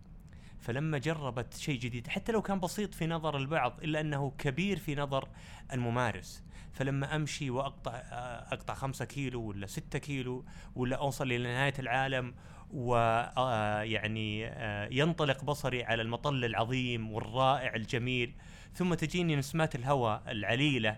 فلما 0.68 0.98
جربت 0.98 1.54
شيء 1.54 1.78
جديد 1.78 2.06
حتى 2.06 2.32
لو 2.32 2.42
كان 2.42 2.60
بسيط 2.60 2.94
في 2.94 3.06
نظر 3.06 3.36
البعض 3.36 3.80
إلا 3.82 4.00
أنه 4.00 4.32
كبير 4.38 4.78
في 4.78 4.94
نظر 4.94 5.28
الممارس. 5.72 6.44
فلما 6.72 7.16
أمشي 7.16 7.50
وأقطع 7.50 7.92
آه، 7.92 8.54
أقطع 8.54 8.74
خمسة 8.74 9.04
كيلو 9.04 9.42
ولا 9.42 9.66
ستة 9.66 9.98
كيلو 9.98 10.44
ولا 10.74 10.96
أوصل 10.96 11.32
إلى 11.32 11.38
نهاية 11.38 11.74
العالم 11.78 12.34
ويعني 12.70 14.42
ينطلق 14.96 15.44
بصري 15.44 15.84
على 15.84 16.02
المطل 16.02 16.44
العظيم 16.44 17.12
والرائع 17.12 17.74
الجميل 17.74 18.34
ثم 18.74 18.94
تجيني 18.94 19.36
نسمات 19.36 19.74
الهواء 19.74 20.22
العليلة. 20.28 20.96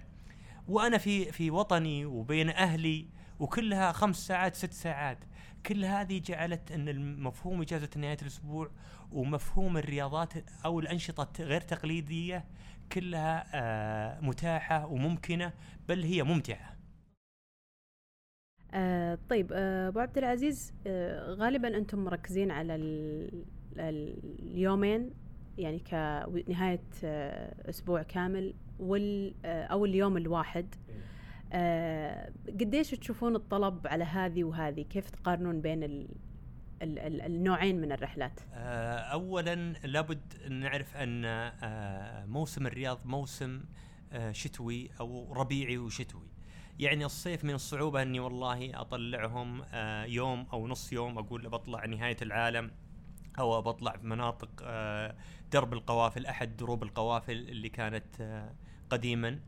وأنا 0.68 0.98
في 0.98 1.32
في 1.32 1.50
وطني 1.50 2.04
وبين 2.04 2.50
أهلي 2.50 3.06
وكلها 3.40 3.92
خمس 3.92 4.26
ساعات 4.26 4.54
ست 4.54 4.72
ساعات. 4.72 5.18
كل 5.66 5.84
هذه 5.84 6.18
جعلت 6.18 6.72
أن 6.72 6.88
المفهوم 6.88 7.60
إجازة 7.62 7.88
نهاية 7.96 8.16
الأسبوع 8.22 8.70
ومفهوم 9.12 9.76
الرياضات 9.76 10.32
أو 10.64 10.80
الأنشطة 10.80 11.44
غير 11.44 11.60
تقليدية 11.60 12.44
كلها 12.92 13.46
آه، 13.54 14.20
متاحة 14.20 14.86
وممكنة 14.86 15.52
بل 15.88 16.02
هي 16.02 16.22
ممتعة. 16.22 16.76
آه 18.74 19.18
طيب 19.30 19.52
آه، 19.52 19.88
أبو 19.88 19.98
عبد 19.98 20.18
العزيز 20.18 20.72
آه 20.86 21.34
غالبا 21.34 21.76
أنتم 21.76 22.04
مركزين 22.04 22.50
على 22.50 22.74
ال- 22.74 23.44
ال- 23.78 24.38
اليومين 24.42 25.10
يعني 25.58 25.78
كنهاية 25.78 26.82
آه 27.04 27.68
أسبوع 27.70 28.02
كامل 28.02 28.54
وال 28.78 29.34
آه 29.44 29.64
أو 29.64 29.84
اليوم 29.84 30.16
الواحد 30.16 30.74
آه 31.52 32.32
قديش 32.48 32.90
تشوفون 32.90 33.36
الطلب 33.36 33.86
على 33.86 34.04
هذه 34.04 34.44
وهذه؟ 34.44 34.82
كيف 34.82 35.10
تقارنون 35.10 35.60
بين 35.60 35.82
ال 35.82 36.08
ال 36.82 36.98
ال 36.98 37.20
النوعين 37.20 37.80
من 37.80 37.92
الرحلات؟ 37.92 38.40
آه، 38.54 38.98
اولا 38.98 39.54
لابد 39.84 40.20
نعرف 40.50 40.96
أن 40.96 41.24
آه، 41.24 42.24
موسم 42.26 42.66
الرياض 42.66 43.06
موسم 43.06 43.64
شتوي 44.30 44.90
أو 45.00 45.32
ربيعي 45.32 45.78
وشتوي. 45.78 46.28
يعني 46.78 47.04
الصيف 47.04 47.44
من 47.44 47.54
الصعوبة 47.54 48.02
أني 48.02 48.20
والله 48.20 48.80
أطلعهم 48.80 49.62
يوم 50.06 50.46
أو 50.52 50.68
نص 50.68 50.92
يوم 50.92 51.18
أقول 51.18 51.48
بطلع 51.48 51.86
نهاية 51.86 52.16
العالم 52.22 52.70
أو 53.38 53.62
بطلع 53.62 53.96
في 53.96 54.06
مناطق 54.06 54.62
درب 55.52 55.72
القوافل 55.72 56.26
أحد 56.26 56.56
دروب 56.56 56.82
القوافل 56.82 57.32
اللي 57.32 57.68
كانت 57.68 58.40
قديما. 58.90 59.40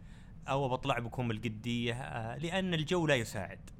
أو 0.48 0.68
بطلع 0.68 0.98
بكم 0.98 1.30
القدية 1.30 1.94
آه، 1.94 2.38
لأن 2.38 2.74
الجو 2.74 3.06
لا 3.06 3.14
يساعد. 3.14 3.70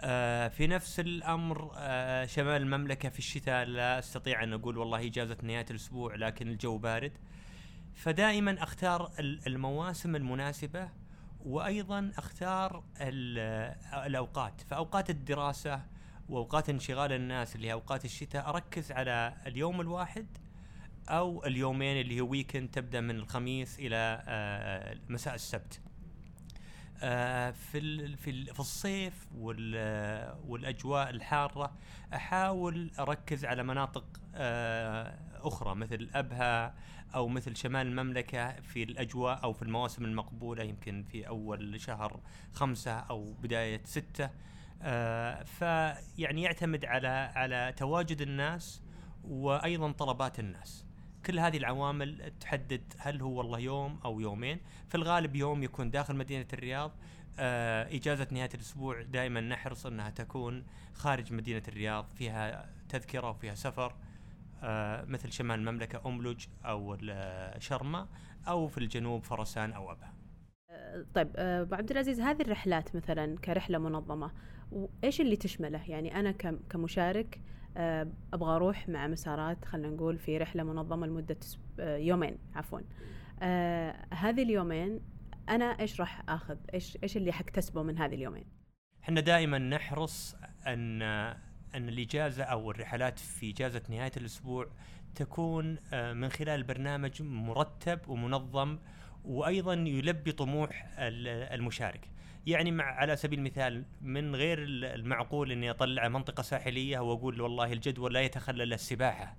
آه، 0.00 0.48
في 0.48 0.66
نفس 0.66 1.00
الأمر 1.00 1.70
آه، 1.76 2.26
شمال 2.26 2.62
المملكة 2.62 3.08
في 3.08 3.18
الشتاء 3.18 3.64
لا 3.64 3.98
أستطيع 3.98 4.42
أن 4.42 4.52
أقول 4.52 4.78
والله 4.78 5.06
إجازة 5.06 5.36
نهاية 5.42 5.66
الأسبوع 5.70 6.14
لكن 6.14 6.48
الجو 6.48 6.78
بارد. 6.78 7.12
فدائما 7.94 8.62
أختار 8.62 9.12
ال- 9.18 9.46
المواسم 9.46 10.16
المناسبة 10.16 10.88
وأيضا 11.44 12.12
أختار 12.18 12.84
ال- 13.00 13.74
الأوقات. 14.06 14.60
فأوقات 14.60 15.10
الدراسة 15.10 15.82
وأوقات 16.28 16.68
انشغال 16.70 17.12
الناس 17.12 17.56
اللي 17.56 17.68
هي 17.68 17.72
اوقات 17.72 18.04
الشتاء 18.04 18.48
أركز 18.48 18.92
على 18.92 19.34
اليوم 19.46 19.80
الواحد 19.80 20.26
أو 21.08 21.44
اليومين 21.46 22.00
اللي 22.00 22.20
هو 22.20 22.28
ويكند 22.28 22.68
تبدأ 22.70 23.00
من 23.00 23.16
الخميس 23.16 23.78
إلى 23.78 24.22
آه، 24.28 24.96
مساء 25.08 25.34
السبت. 25.34 25.80
آه، 27.04 27.50
في 27.50 28.16
في 28.16 28.30
ال- 28.30 28.54
في 28.54 28.60
الصيف 28.60 29.26
وال- 29.38 30.36
والأجواء 30.46 31.10
الحارة 31.10 31.72
أحاول 32.14 32.90
أركز 32.98 33.44
على 33.44 33.62
مناطق 33.62 34.04
آه، 34.34 35.18
أخرى 35.40 35.74
مثل 35.74 36.10
أبها 36.14 36.74
أو 37.14 37.28
مثل 37.28 37.56
شمال 37.56 37.86
المملكة 37.86 38.60
في 38.60 38.82
الأجواء 38.82 39.42
أو 39.44 39.52
في 39.52 39.62
المواسم 39.62 40.04
المقبولة 40.04 40.62
يمكن 40.64 41.02
في 41.02 41.28
أول 41.28 41.80
شهر 41.80 42.20
خمسة 42.52 42.92
أو 42.92 43.32
بداية 43.32 43.82
آه، 44.82 45.42
فيعني 45.42 46.42
يعتمد 46.42 46.84
على 46.84 47.08
على 47.08 47.74
تواجد 47.76 48.20
الناس 48.20 48.82
وأيضا 49.24 49.92
طلبات 49.92 50.38
الناس. 50.40 50.86
كل 51.26 51.38
هذه 51.38 51.56
العوامل 51.56 52.32
تحدد 52.40 52.82
هل 52.98 53.22
هو 53.22 53.38
والله 53.38 53.58
يوم 53.58 54.00
أو 54.04 54.20
يومين. 54.20 54.60
في 54.88 54.94
الغالب 54.94 55.36
يوم 55.36 55.62
يكون 55.62 55.90
داخل 55.90 56.16
مدينة 56.16 56.46
الرياض. 56.52 56.92
آه، 57.38 57.96
إجازة 57.96 58.26
نهاية 58.30 58.48
الأسبوع 58.54 59.02
دائما 59.02 59.40
نحرص 59.40 59.86
أنها 59.86 60.10
تكون 60.10 60.64
خارج 60.94 61.32
مدينة 61.32 61.62
الرياض. 61.68 62.06
فيها 62.14 62.70
تذكرة 62.88 63.30
وفيها 63.30 63.54
سفر 63.54 63.94
آه، 64.64 65.04
مثل 65.04 65.32
شمال 65.32 65.58
المملكة 65.58 66.08
أملج 66.08 66.46
أو 66.64 66.94
ال- 67.00 67.62
شرمه 67.62 68.08
أو 68.48 68.68
في 68.68 68.78
الجنوب 68.78 69.22
فرسان 69.24 69.72
أو 69.72 69.92
أبها. 69.92 70.14
آه، 70.70 71.04
طيب 71.14 71.28
آه، 71.36 71.62
أبو 71.62 71.74
عبد 71.74 71.90
العزيز 71.90 72.20
هذه 72.20 72.42
الرحلات 72.42 72.96
مثلا 72.96 73.38
كرحلة 73.38 73.78
منظمة 73.78 74.32
وايش 74.72 75.20
اللي 75.20 75.36
تشمله؟ 75.36 75.90
يعني 75.90 76.20
أنا 76.20 76.32
كم- 76.32 76.60
كمشارك 76.70 77.36
آه، 77.36 77.42
أبغى 77.76 78.56
أروح 78.56 78.88
مع 78.88 79.06
مسارات 79.06 79.64
خلينا 79.64 79.88
نقول 79.96 80.18
في 80.18 80.38
رحلة 80.38 80.62
منظمة 80.62 81.06
لمدة 81.06 81.36
آه، 81.80 81.96
يومين 81.96 82.38
عفوا. 82.54 82.80
آه، 83.42 84.06
هذه 84.14 84.42
اليومين 84.42 85.00
أنا 85.48 85.64
إيش 85.64 86.00
راح 86.00 86.22
آخذ؟ 86.28 86.56
إيش 86.74 86.98
إيش 87.02 87.16
اللي 87.16 87.32
حكتسبه 87.32 87.82
من 87.82 87.98
هذه 87.98 88.14
اليومين؟ 88.14 88.44
إحنا 89.02 89.20
دائما 89.20 89.58
نحرص 89.58 90.36
أن 90.66 91.02
أن 91.74 91.88
الإجازة 91.88 92.44
أو 92.44 92.70
الرحلات 92.70 93.18
في 93.18 93.50
إجازة 93.50 93.82
نهاية 93.90 94.12
الأسبوع 94.16 94.66
تكون 95.14 95.76
آه، 95.92 96.12
من 96.12 96.28
خلال 96.28 96.62
برنامج 96.62 97.22
مرتب 97.22 97.98
ومنظم 98.08 98.78
وأيضا 99.24 99.74
يلبي 99.74 100.32
طموح 100.32 100.86
ال- 100.98 101.28
المشارك. 101.54 102.08
يعني 102.46 102.70
مع 102.70 102.84
على 102.84 103.16
سبيل 103.16 103.38
المثال 103.38 103.84
من 104.00 104.36
غير 104.36 104.58
المعقول 104.62 105.52
إني 105.52 105.70
أطلع 105.70 106.08
منطقة 106.08 106.42
ساحلية 106.42 106.98
وأقول 106.98 107.40
والله 107.40 107.72
الجدول 107.72 108.14
لا 108.14 108.20
يتخلل 108.20 108.72
السباحة 108.72 109.36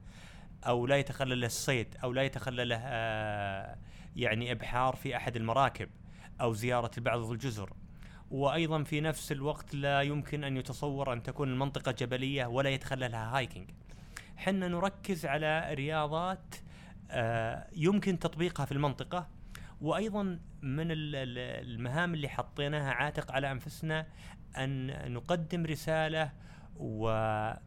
أو 0.67 0.87
لا 0.87 0.97
يتخلل 0.97 1.45
الصيد 1.45 1.95
أو 2.03 2.13
لا 2.13 2.23
يتخلله 2.23 2.79
آه 2.83 3.77
يعني 4.15 4.51
إبحار 4.51 4.95
في 4.95 5.15
أحد 5.15 5.35
المراكب 5.35 5.89
أو 6.41 6.53
زيارة 6.53 6.91
بعض 6.97 7.31
الجزر. 7.31 7.73
وأيضا 8.31 8.83
في 8.83 9.01
نفس 9.01 9.31
الوقت 9.31 9.75
لا 9.75 10.01
يمكن 10.01 10.43
أن 10.43 10.57
يتصور 10.57 11.13
أن 11.13 11.23
تكون 11.23 11.49
المنطقة 11.49 11.91
جبلية 11.91 12.45
ولا 12.45 12.69
يتخللها 12.69 13.37
هايكنج. 13.37 13.69
حنا 14.37 14.67
نركز 14.67 15.25
على 15.25 15.73
رياضات 15.73 16.55
آه 17.11 17.67
يمكن 17.75 18.19
تطبيقها 18.19 18.65
في 18.65 18.71
المنطقة 18.71 19.27
وأيضا 19.83 20.39
من 20.61 20.87
المهام 20.91 22.13
اللي 22.13 22.29
حطيناها 22.29 22.91
عاتق 22.91 23.31
على 23.31 23.51
أنفسنا 23.51 24.07
أن 24.57 25.13
نقدم 25.13 25.65
رسالة 25.65 26.31
وزيارة 26.75 27.59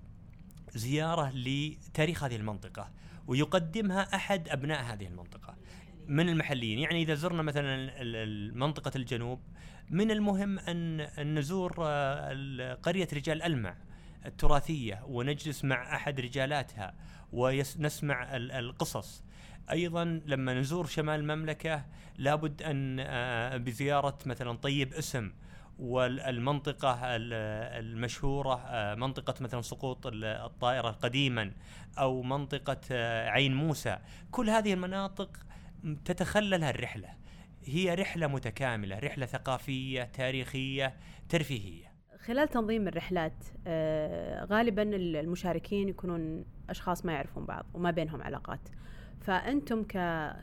لتاريخ 1.35 2.25
هذه 2.25 2.37
المنطقة 2.37 2.90
ويقدمها 3.26 4.14
أحد 4.14 4.49
أبناء 4.49 4.82
هذه 4.82 5.06
المنطقة. 5.06 5.56
من 6.08 6.28
المحليين؟ 6.28 6.78
يعني 6.78 7.02
إذا 7.02 7.14
زرنا 7.14 7.42
مثلا 7.42 8.04
منطقه 8.54 8.92
الجنوب 8.96 9.40
من 9.90 10.11
المهم 10.11 10.58
ان 10.58 11.38
نزور 11.38 11.75
آه، 11.80 12.75
قرية 12.75 13.08
رجال 13.12 13.42
ألمع 13.42 13.76
التراثية 14.26 15.02
ونجلس 15.06 15.64
مع 15.64 15.96
أحد 15.96 16.20
رجالاتها 16.20 16.94
ونسمع 17.32 18.37
القصص. 18.37 19.25
أيضا 19.70 20.20
لما 20.26 20.54
نزور 20.54 20.87
شمال 20.87 21.20
المملكة 21.20 21.85
لابد 22.18 22.62
أن 22.62 22.96
آه، 23.00 23.56
بزيارة 23.56 24.18
مثلا 24.26 24.56
طيب 24.56 24.94
اسم 24.94 25.32
والمنطقة 25.78 26.99
المشهورة 27.02 28.54
آه، 28.54 28.94
منطقة 28.94 29.35
مثلا 29.40 29.61
سقوط 29.62 30.06
الطائرة 30.25 30.90
قديما 30.90 31.52
أو 31.99 32.23
منطقة 32.23 32.80
آه، 32.92 33.28
عين 33.28 33.54
موسى. 33.54 33.99
كل 34.30 34.50
هذه 34.50 34.73
المناطق 34.73 35.37
تتخللها 36.04 36.70
الرحلة 36.70 37.08
هي 37.64 37.94
رحلة 37.94 38.26
متكاملة 38.26 38.99
رحلة 38.99 39.26
ثقافية 39.26 40.02
تاريخية 40.02 40.96
ترفيهية. 41.28 41.87
خلال 42.25 42.49
تنظيم 42.49 42.88
الرحلات 42.88 43.44
غالبا 44.50 44.82
المشاركين 44.96 45.88
يكونون 45.88 46.44
أشخاص 46.70 47.04
ما 47.04 47.12
يعرفون 47.12 47.44
بعض 47.46 47.66
وما 47.75 47.90
بينهم 47.90 48.23
علاقات. 48.23 48.61
فأنتم 49.26 49.83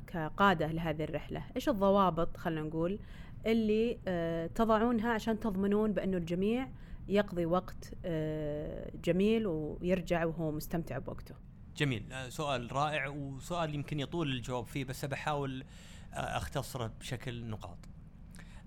كقادة 0.08 0.68
لهذه 0.68 1.04
الرحلة 1.04 1.44
إيش 1.56 1.70
الضوابط 1.70 2.38
خلينا 2.38 2.62
نقول 2.62 3.00
اللي 3.46 4.00
آه، 4.08 4.48
تضعونها 4.48 5.14
عشان 5.14 5.40
تضمنون 5.40 5.94
بأنه 5.94 6.18
الجميع 6.18 6.70
يقضي 7.08 7.46
وقت 7.46 7.94
آه، 8.06 8.92
جميل 9.04 9.48
ويرجع 9.48 10.26
وهو 10.26 10.52
مستمتع 10.52 10.98
بوقته؟ 10.98 11.36
جميل. 11.78 12.14
آه، 12.14 12.30
سؤال 12.30 12.72
رائع 12.72 13.08
وسؤال 13.08 13.76
يمكن 13.76 14.00
يطول 14.00 14.32
الجواب 14.32 14.66
فيه 14.66 14.86
بس 14.86 15.06
بحاول 15.06 15.66
أختصره 16.14 16.92
بشكل 17.00 17.46
نقاط. 17.50 17.78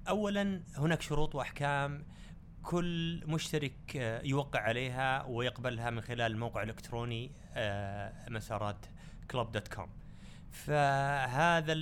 اولا 0.08 0.62
هناك 0.76 1.02
شروط 1.02 1.35
وأحكام 1.35 2.04
كل 2.62 3.23
مشترك 3.26 3.94
يوقع 4.25 4.61
عليها 4.61 5.25
ويقبلها 5.25 5.90
من 5.90 6.00
خلال 6.00 6.32
الموقع 6.32 6.62
الالكتروني 6.62 7.30
مسارات 8.28 8.87
كلوب 9.30 9.52
دوت 9.52 9.68
كوم 9.68 9.88
فهذا 10.52 11.72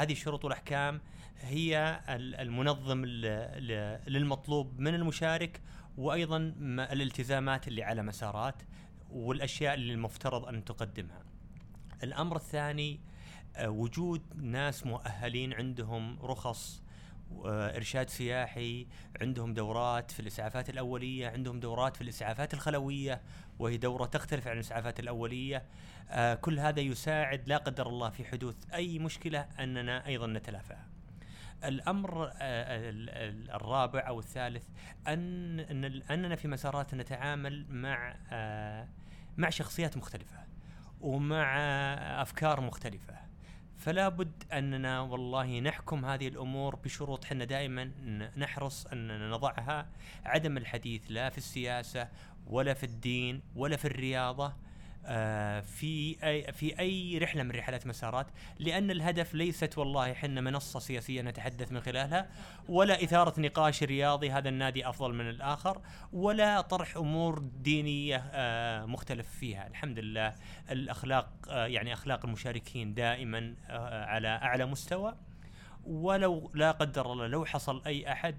هذه 0.00 0.12
الشروط 0.12 0.44
والاحكام 0.44 1.00
هي 1.40 2.00
المنظم 2.08 3.04
للمطلوب 4.06 4.80
من 4.80 4.94
المشارك 4.94 5.60
وأيضا 5.96 6.36
الالتزامات 6.92 7.68
اللي 7.68 7.82
على 7.82 8.02
مسارات 8.02 8.62
والأشياء 9.10 9.74
اللي 9.74 9.92
المفترض 9.92 10.44
أن 10.44 10.64
تقدمها. 10.64 11.22
الأمر 12.02 12.36
الثاني 12.36 13.00
آه، 13.56 13.70
وجود 13.70 14.22
ناس 14.36 14.86
مؤهلين 14.86 15.52
عندهم 15.52 16.18
رخص 16.22 16.82
إرشاد 17.44 18.10
سياحي 18.10 18.86
عندهم 19.20 19.54
دورات 19.54 20.10
في 20.10 20.20
الإسعافات 20.20 20.70
الأولية 20.70 21.28
عندهم 21.28 21.60
دورات 21.60 21.96
في 21.96 22.02
الإسعافات 22.02 22.54
الخلوية 22.54 23.20
وهي 23.58 23.76
دورة 23.76 24.06
تختلف 24.06 24.48
عن 24.48 24.54
الإسعافات 24.54 25.00
الأولية. 25.00 25.64
آه 26.10 26.34
كل 26.34 26.58
هذا 26.58 26.80
يساعد 26.80 27.48
لا 27.48 27.56
قدر 27.56 27.86
الله 27.88 28.10
في 28.10 28.24
حدوث 28.24 28.56
أي 28.74 28.98
مشكلة 28.98 29.40
أننا 29.40 30.06
أيضا 30.06 30.26
نتلافاها. 30.26 30.88
الأمر 31.64 32.26
آه 32.26 32.32
الرابع 33.54 34.08
أو 34.08 34.18
الثالث 34.18 34.64
أن 35.08 35.60
أننا 36.10 36.36
في 36.36 36.48
مسارات 36.48 36.94
نتعامل 36.94 37.66
مع 37.68 38.16
آه 38.32 38.88
مع 39.36 39.50
شخصيات 39.50 39.96
مختلفة 39.96 40.38
ومع 41.00 41.56
أفكار 42.22 42.60
مختلفة. 42.60 43.23
فلا 43.78 44.08
بد 44.08 44.44
أننا 44.52 45.00
والله 45.00 45.60
نحكم 45.60 46.04
هذه 46.04 46.28
الأمور 46.28 46.76
بشروط. 46.76 47.24
حنا 47.24 47.44
دائما 47.44 47.84
نحرص 48.36 48.86
ان 48.86 49.30
نضعها 49.30 49.86
عدم 50.24 50.56
الحديث 50.56 51.02
لا 51.08 51.28
في 51.28 51.38
السياسة 51.38 52.08
ولا 52.46 52.74
في 52.74 52.84
الدين 52.84 53.42
ولا 53.56 53.76
في 53.76 53.84
الرياضة. 53.84 54.52
في 55.62 56.16
اي 56.24 56.52
في 56.52 56.78
أي 56.80 57.18
رحلة 57.18 57.42
من 57.42 57.50
رحلات 57.50 57.86
مسارات 57.86 58.26
لأن 58.58 58.90
الهدف 58.90 59.34
ليست 59.34 59.78
والله 59.78 60.12
إحنا 60.12 60.40
منصة 60.40 60.80
سياسية 60.80 61.22
نتحدث 61.22 61.72
من 61.72 61.80
خلالها 61.80 62.28
ولا 62.68 63.04
إثارة 63.04 63.40
نقاش 63.40 63.82
رياضي 63.82 64.30
هذا 64.30 64.48
النادي 64.48 64.88
أفضل 64.88 65.14
من 65.14 65.28
الآخر 65.28 65.80
ولا 66.12 66.60
طرح 66.60 66.96
أمور 66.96 67.38
دينية 67.38 68.24
آه، 68.32 68.86
مختلف 68.86 69.28
فيها. 69.28 69.66
الحمد 69.66 69.98
لله 69.98 70.34
الأخلاق 70.70 71.28
آه، 71.48 71.66
يعني 71.66 71.92
أخلاق 71.92 72.24
المشاركين 72.24 72.94
دائما 72.94 73.54
على 73.90 74.28
أعلى 74.28 74.66
مستوى. 74.66 75.14
ولو 75.86 76.50
لا 76.54 76.70
قدر 76.70 77.12
الله 77.12 77.26
لو 77.26 77.44
حصل 77.44 77.82
أي 77.86 78.12
أحد 78.12 78.36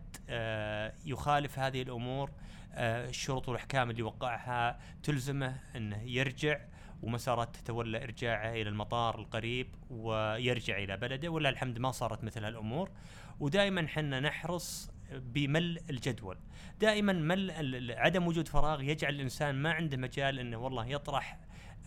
يخالف 1.06 1.60
هذه 1.60 1.82
الأمور 1.82 2.30
آه، 2.30 2.65
الشروط 2.78 3.50
والأحكام 3.50 3.90
اللي 3.90 4.04
وقعها 4.04 4.80
تلزمه 5.04 5.60
إنه 5.76 6.02
يرجع 6.02 6.60
ومسارات 7.02 7.56
تتولى 7.56 8.04
إرجاعه 8.04 8.52
إلى 8.52 8.70
المطار 8.70 9.20
القريب 9.20 9.76
ويرجع 9.90 10.78
إلى 10.78 10.98
بلده 10.98 11.30
ولا 11.30 11.50
الحمد 11.50 11.80
ما 11.80 11.92
صارت 11.92 12.24
مثل 12.24 12.46
هالأمور. 12.46 12.92
ودائما 13.40 13.88
حنا 13.88 14.20
نحرص 14.20 14.92
بمل 15.12 15.80
الجدول. 15.90 16.38
دائما 16.80 17.14
مل 17.14 17.92
عدم 17.92 18.28
وجود 18.28 18.48
فراغ 18.48 18.82
يجعل 18.82 19.16
الإنسان 19.16 19.56
ما 19.56 19.72
عنده 19.72 19.98
مجال 19.98 20.40
إنه 20.40 20.58
والله 20.58 20.86
يطرح 20.86 21.40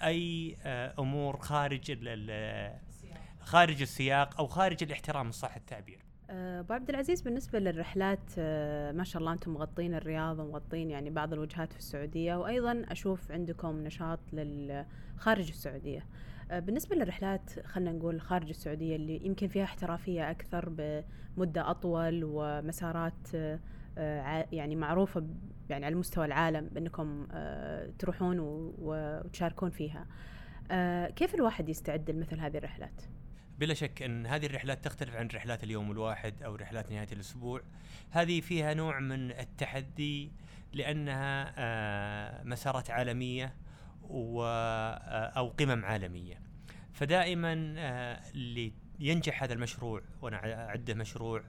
أي 0.02 0.56
آه، 0.62 0.94
أمور 0.98 1.38
خارج 1.38 1.92
خارج 3.40 3.82
السياق 3.82 4.38
أو 4.38 4.46
خارج 4.46 4.82
الاحترام 4.82 5.30
صح 5.32 5.56
التعبير. 5.56 5.98
آه، 5.98 6.07
ابو 6.30 6.72
عبد 6.72 6.88
العزيز 6.88 7.22
بالنسبة 7.22 7.58
للرحلات 7.58 8.18
آه، 8.38 8.92
ما 8.92 9.04
شاء 9.04 9.20
الله 9.20 9.32
أنتم 9.32 9.54
مغطين 9.54 9.94
الرياض 9.94 10.38
ومغطين 10.38 10.90
يعني 10.90 11.10
بعض 11.10 11.32
الوجهات 11.32 11.72
في 11.72 11.78
السعودية 11.78 12.34
وأيضا 12.34 12.84
أشوف 12.88 13.32
عندكم 13.32 13.84
نشاط 13.84 14.20
خارج 15.16 15.48
السعودية 15.48 16.04
آه، 16.50 16.60
بالنسبة 16.60 16.96
للرحلات 16.96 17.66
خلينا 17.66 17.92
نقول 17.92 18.20
خارج 18.20 18.48
السعودية 18.48 18.96
اللي 18.96 19.26
يمكن 19.26 19.48
فيها 19.48 19.64
احترافية 19.64 20.30
أكثر 20.30 20.68
بمدة 21.36 21.70
أطول 21.70 22.20
ومسارات 22.24 23.28
يعني 24.52 24.76
معروفة 24.76 25.26
يعني 25.70 25.86
على 25.86 25.94
مستوى 25.94 26.24
العالم 26.24 26.68
بأنكم 26.72 27.26
تروحون 27.98 28.36
وتشاركون 28.78 29.70
فيها 29.70 30.06
كيف 31.10 31.34
الواحد 31.34 31.68
يستعد 31.68 32.10
لمثل 32.10 32.40
هذه 32.40 32.56
الرحلات؟ 32.56 33.02
بلا 33.58 33.74
شك 33.74 34.02
أن 34.02 34.26
هذه 34.26 34.46
الرحلات 34.46 34.84
تختلف 34.84 35.16
عن 35.16 35.28
رحلات 35.34 35.64
اليوم 35.64 35.90
الواحد 35.90 36.42
أو 36.42 36.54
رحلات 36.54 36.92
نهاية 36.92 37.08
الأسبوع. 37.12 37.62
هذه 38.10 38.40
فيها 38.40 38.74
نوع 38.74 39.00
من 39.00 39.30
التحدي 39.30 40.32
لأنها 40.72 41.54
آه، 41.56 42.42
مسارات 42.44 42.90
عالمية 42.90 43.54
و 44.02 44.42
آه، 44.44 45.28
أو 45.28 45.48
قمم 45.48 45.84
عالمية. 45.84 46.40
فدائما 46.92 47.74
آه، 47.78 48.20
لينجح 48.98 49.42
هذا 49.42 49.52
المشروع 49.52 50.02
وأنا 50.22 50.68
أعده 50.68 50.94
مشروع 50.94 51.42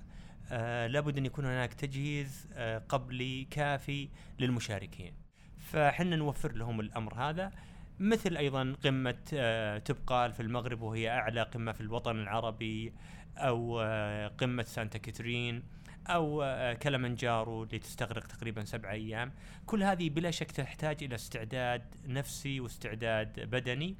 لابد 0.87 1.17
أن 1.17 1.25
يكون 1.25 1.45
هناك 1.45 1.73
تجهيز 1.73 2.47
قبلي 2.89 3.45
كافي 3.51 4.09
للمشاركين. 4.39 5.13
فحنا 5.57 6.15
نوفر 6.15 6.51
لهم 6.51 6.79
الأمر 6.79 7.13
هذا. 7.13 7.51
مثل 7.99 8.37
أيضا 8.37 8.75
قمة 8.83 9.17
آه، 9.33 9.77
توبقال 9.77 10.33
في 10.33 10.39
المغرب 10.39 10.81
وهي 10.81 11.09
أعلى 11.09 11.41
قمة 11.41 11.71
في 11.71 11.81
الوطن 11.81 12.19
العربي 12.19 12.93
أو 13.37 13.81
آه، 13.81 14.27
قمة 14.27 14.63
سانتا 14.63 14.97
كاترين 14.97 15.63
أو 16.07 16.41
آه، 16.43 16.73
كلمنجارو 16.73 17.63
اللي 17.63 17.79
تستغرق 17.79 18.27
تقريبا 18.27 18.65
سبع 18.65 18.91
أيام. 18.91 19.31
كل 19.65 19.83
هذه 19.83 20.09
بلا 20.09 20.31
شك 20.31 20.51
تحتاج 20.51 21.03
إلى 21.03 21.15
استعداد 21.15 21.83
نفسي 22.07 22.59
واستعداد 22.59 23.39
بدني 23.39 23.95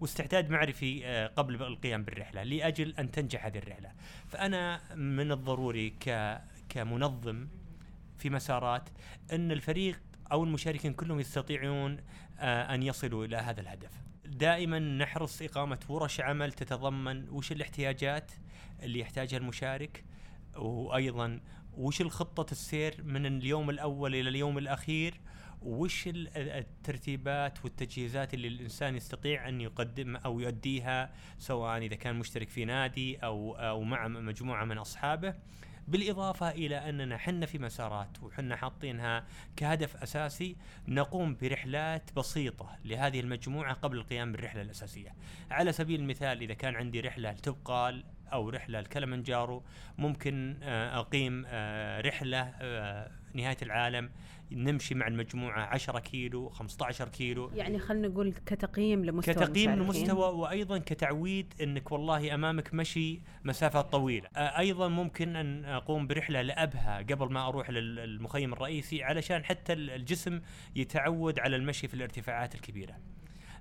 واستعداد 0.00 0.50
معرفي 0.50 1.28
قبل 1.36 1.62
القيام 1.62 2.02
بالرحلة 2.02 2.42
لأجل 2.42 2.94
أن 2.98 3.10
تنجح 3.10 3.46
هذه 3.46 3.58
الرحلة. 3.58 3.92
فأنا 4.26 4.80
من 4.94 5.32
الضروري 5.32 5.94
كمنظم 6.68 7.48
في 8.18 8.30
مسارات 8.30 8.88
إن 9.32 9.52
الفريق 9.52 10.00
أو 10.32 10.44
المشاركين 10.44 10.92
كلهم 10.92 11.20
يستطيعون 11.20 11.96
آه، 12.38 12.74
أن 12.74 12.82
يصلوا 12.82 13.24
إلى 13.24 13.36
هذا 13.36 13.60
الهدف. 13.60 13.90
دائما 14.24 14.78
نحرص 14.78 15.42
إقامة 15.42 15.78
ورش 15.88 16.20
عمل 16.20 16.52
تتضمن 16.52 17.28
وش 17.28 17.52
الاحتياجات 17.52 18.32
اللي 18.82 18.98
يحتاجها 18.98 19.36
المشارك 19.38 20.04
وأيضا 20.56 21.40
وش 21.76 22.00
الخطة 22.00 22.52
السير 22.52 22.94
من 23.04 23.26
اليوم 23.26 23.70
الأول 23.70 24.14
إلى 24.14 24.28
اليوم 24.28 24.58
الأخير 24.58 25.14
وش 25.62 26.06
ال- 26.08 26.38
الترتيبات 26.38 27.64
والتجهيزات 27.64 28.34
اللي 28.34 28.48
الإنسان 28.48 28.96
يستطيع 28.96 29.48
أن 29.48 29.60
يقدم 29.60 30.16
أو 30.16 30.40
يؤديها 30.40 31.10
سواء 31.38 31.78
إذا 31.78 31.96
كان 31.96 32.16
مشترك 32.18 32.48
في 32.48 32.64
نادي 32.64 33.16
أو 33.16 33.54
أو 33.56 33.82
مع 33.82 34.08
مجموعة 34.08 34.64
من 34.64 34.78
أصحابه 34.78 35.34
بالإضافة 35.88 36.50
إلى 36.50 36.88
أننا 36.88 37.18
حنا 37.18 37.46
في 37.46 37.58
مسارات 37.58 38.22
وحنا 38.22 38.56
حاطينها 38.56 39.24
كهدف 39.56 39.96
أساسي 39.96 40.56
نقوم 40.88 41.36
برحلات 41.42 42.10
بسيطة 42.16 42.76
لهذه 42.84 43.20
المجموعة 43.20 43.74
قبل 43.74 43.96
القيام 43.96 44.32
بالرحلة 44.32 44.62
الأساسية. 44.62 45.14
على 45.50 45.72
سبيل 45.72 46.00
المثال 46.00 46.42
إذا 46.42 46.54
كان 46.54 46.76
عندي 46.76 47.00
رحلة 47.00 47.32
لتبقال 47.32 48.04
أو 48.32 48.48
رحلة 48.48 48.80
لكلمنجارو 48.80 49.62
ممكن 49.98 50.56
آه، 50.62 51.00
أقيم 51.00 51.44
آه، 51.46 52.00
رحلة 52.00 52.52
آه، 52.60 53.10
نهاية 53.34 53.56
العالم 53.62 54.10
نمشي 54.52 54.94
مع 54.94 55.06
المجموعة 55.06 55.60
10 55.60 55.98
كيلو 55.98 56.48
15 56.48 57.08
كيلو. 57.08 57.50
يعني 57.54 57.78
خلينا 57.78 58.08
نقول 58.08 58.32
كتقييم 58.46 59.04
لمستوى 59.04 59.34
كتقييم. 59.34 59.70
المستوى 59.70 60.34
وأيضا 60.34 60.78
كتعويد 60.78 61.54
إنك 61.62 61.92
والله 61.92 62.34
أمامك 62.34 62.74
مشي 62.74 63.20
مسافات 63.44 63.92
طويلة. 63.92 64.28
أيضا 64.36 64.88
ممكن 64.88 65.36
أن 65.36 65.64
أقوم 65.64 66.06
برحلة 66.06 66.42
لأبها 66.42 66.98
قبل 66.98 67.32
ما 67.32 67.48
أروح 67.48 67.70
للمخيم 67.70 68.52
الرئيسي 68.52 69.02
علشان 69.02 69.44
حتى 69.44 69.72
الجسم 69.72 70.40
يتعود 70.76 71.38
على 71.38 71.56
المشي 71.56 71.88
في 71.88 71.94
الارتفاعات 71.94 72.54
الكبيرة. 72.54 72.96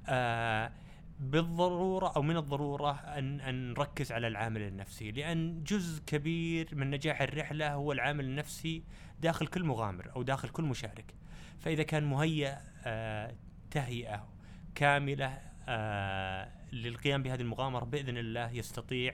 آه، 0.07 0.71
بالضرورة 1.19 2.13
أو 2.15 2.21
من 2.21 2.37
الضرورة 2.37 2.91
أن 2.91 3.41
أن 3.41 3.69
نركز 3.69 4.11
على 4.11 4.27
العامل 4.27 4.61
النفسي 4.61 5.11
لأن 5.11 5.63
جزء 5.63 6.03
كبير 6.05 6.75
من 6.75 6.89
نجاح 6.89 7.21
الرحلة 7.21 7.73
هو 7.73 7.91
العامل 7.91 8.25
النفسي 8.25 8.83
داخل 9.21 9.47
كل 9.47 9.63
مغامر 9.63 10.11
أو 10.15 10.23
داخل 10.23 10.49
كل 10.49 10.63
مشارك 10.63 11.15
فإذا 11.59 11.83
كان 11.83 12.03
مهيأ 12.03 12.61
آه، 12.85 13.35
تهيئة 13.71 14.27
كاملة 14.75 15.39
آه، 15.69 16.49
للقيام 16.71 17.23
بهذه 17.23 17.41
المغامرة 17.41 17.85
بإذن 17.85 18.17
الله 18.17 18.51
يستطيع 18.51 19.13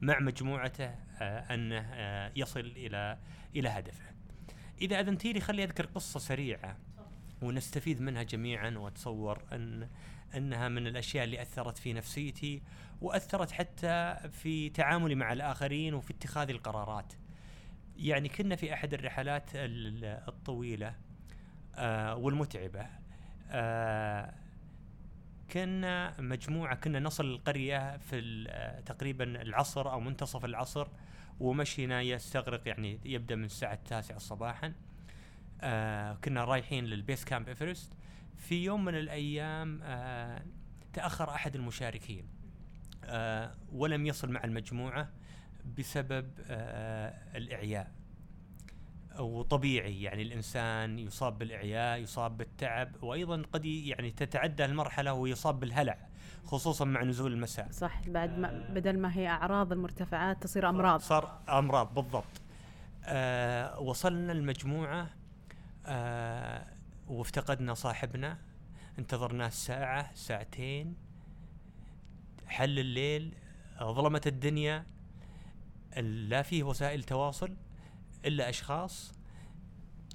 مع 0.00 0.20
مجموعته 0.20 0.94
آه، 1.20 1.54
انه 1.54 1.80
آه، 1.92 2.32
يصل 2.36 2.60
إلى 2.60 3.18
إلى 3.56 3.68
هدفه. 3.68 4.04
إذا 4.80 5.00
اذنتي 5.00 5.32
لي 5.32 5.40
خلي 5.40 5.64
أذكر 5.64 5.86
قصة 5.86 6.20
سريعة 6.20 6.76
ونستفيد 7.42 8.00
منها 8.00 8.22
جميعا 8.22 8.70
وأتصور 8.70 9.42
أن 9.52 9.88
أنها 10.36 10.68
من 10.68 10.86
الأشياء 10.86 11.24
اللي 11.24 11.42
أثرت 11.42 11.78
في 11.78 11.92
نفسيتي 11.92 12.62
وأثرت 13.00 13.50
حتى 13.50 14.16
في 14.32 14.70
تعاملي 14.70 15.14
مع 15.14 15.32
الآخرين 15.32 15.94
وفي 15.94 16.12
اتخاذ 16.12 16.50
القرارات. 16.50 17.12
يعني 17.96 18.28
كنا 18.28 18.56
في 18.56 18.74
أحد 18.74 18.94
الرحلات 18.94 19.50
ال- 19.54 20.04
الطويلة 20.28 20.94
آه، 21.74 22.16
والمتعبة. 22.16 22.86
آه، 23.50 24.34
كنا 25.52 26.20
مجموعة 26.20 26.74
كنا 26.74 27.00
نصل 27.00 27.24
القرية 27.26 27.96
في 27.96 28.44
آه، 28.48 28.80
تقريبا 28.80 29.24
العصر 29.42 29.92
أو 29.92 30.00
منتصف 30.00 30.44
العصر 30.44 30.88
ومشينا 31.40 32.00
يستغرق 32.02 32.68
يعني 32.68 33.00
يبدأ 33.04 33.34
من 33.36 33.44
الساعة 33.44 33.72
التاسعة 33.74 34.18
صباحا. 34.18 34.72
آه 35.62 36.14
كنا 36.14 36.44
رايحين 36.44 36.84
للبيس 36.84 37.24
كامب 37.24 37.48
إيفرست. 37.48 37.92
في 38.40 38.64
يوم 38.64 38.84
من 38.84 38.94
الأيام 38.94 39.80
آه 39.82 40.42
تأخر 40.92 41.30
أحد 41.30 41.54
المشاركين 41.56 42.24
آه 43.04 43.54
ولم 43.72 44.06
يصل 44.06 44.30
مع 44.32 44.44
المجموعة 44.44 45.08
بسبب 45.78 46.30
آه 46.48 47.14
الإعياء. 47.36 47.90
وطبيعي 49.18 50.02
يعني 50.02 50.22
الإنسان 50.22 50.98
يصاب 50.98 51.38
بالإعياء 51.38 51.98
يصاب 51.98 52.36
بالتعب 52.36 53.02
وأيضا 53.02 53.42
قد 53.52 53.64
يعني 53.64 54.10
تتعدى 54.10 54.64
المرحلة 54.64 55.12
ويصاب 55.12 55.60
بالهلع 55.60 55.98
خصوصا 56.44 56.84
مع 56.84 57.02
نزول 57.04 57.32
المساء. 57.32 57.68
صح 57.70 58.08
بعد 58.08 58.38
ما 58.38 58.68
بدل 58.74 58.98
ما 58.98 59.16
هي 59.16 59.28
أعراض 59.28 59.72
المرتفعات 59.72 60.42
تصير 60.42 60.68
أمراض. 60.68 61.00
صار 61.00 61.40
أمراض 61.48 61.94
بالضبط. 61.94 62.40
آه 63.04 63.80
وصلنا 63.80 64.32
المجموعة 64.32 65.10
آه 65.86 66.66
وافتقدنا 67.10 67.74
صاحبنا 67.74 68.38
انتظرناه 68.98 69.48
ساعة 69.48 70.14
ساعتين 70.14 70.96
حل 72.46 72.78
الليل 72.78 73.34
ظلمت 73.82 74.26
الدنيا 74.26 74.86
لا 76.00 76.42
فيه 76.42 76.62
وسائل 76.62 77.04
تواصل 77.04 77.56
إلا 78.24 78.48
أشخاص 78.48 79.12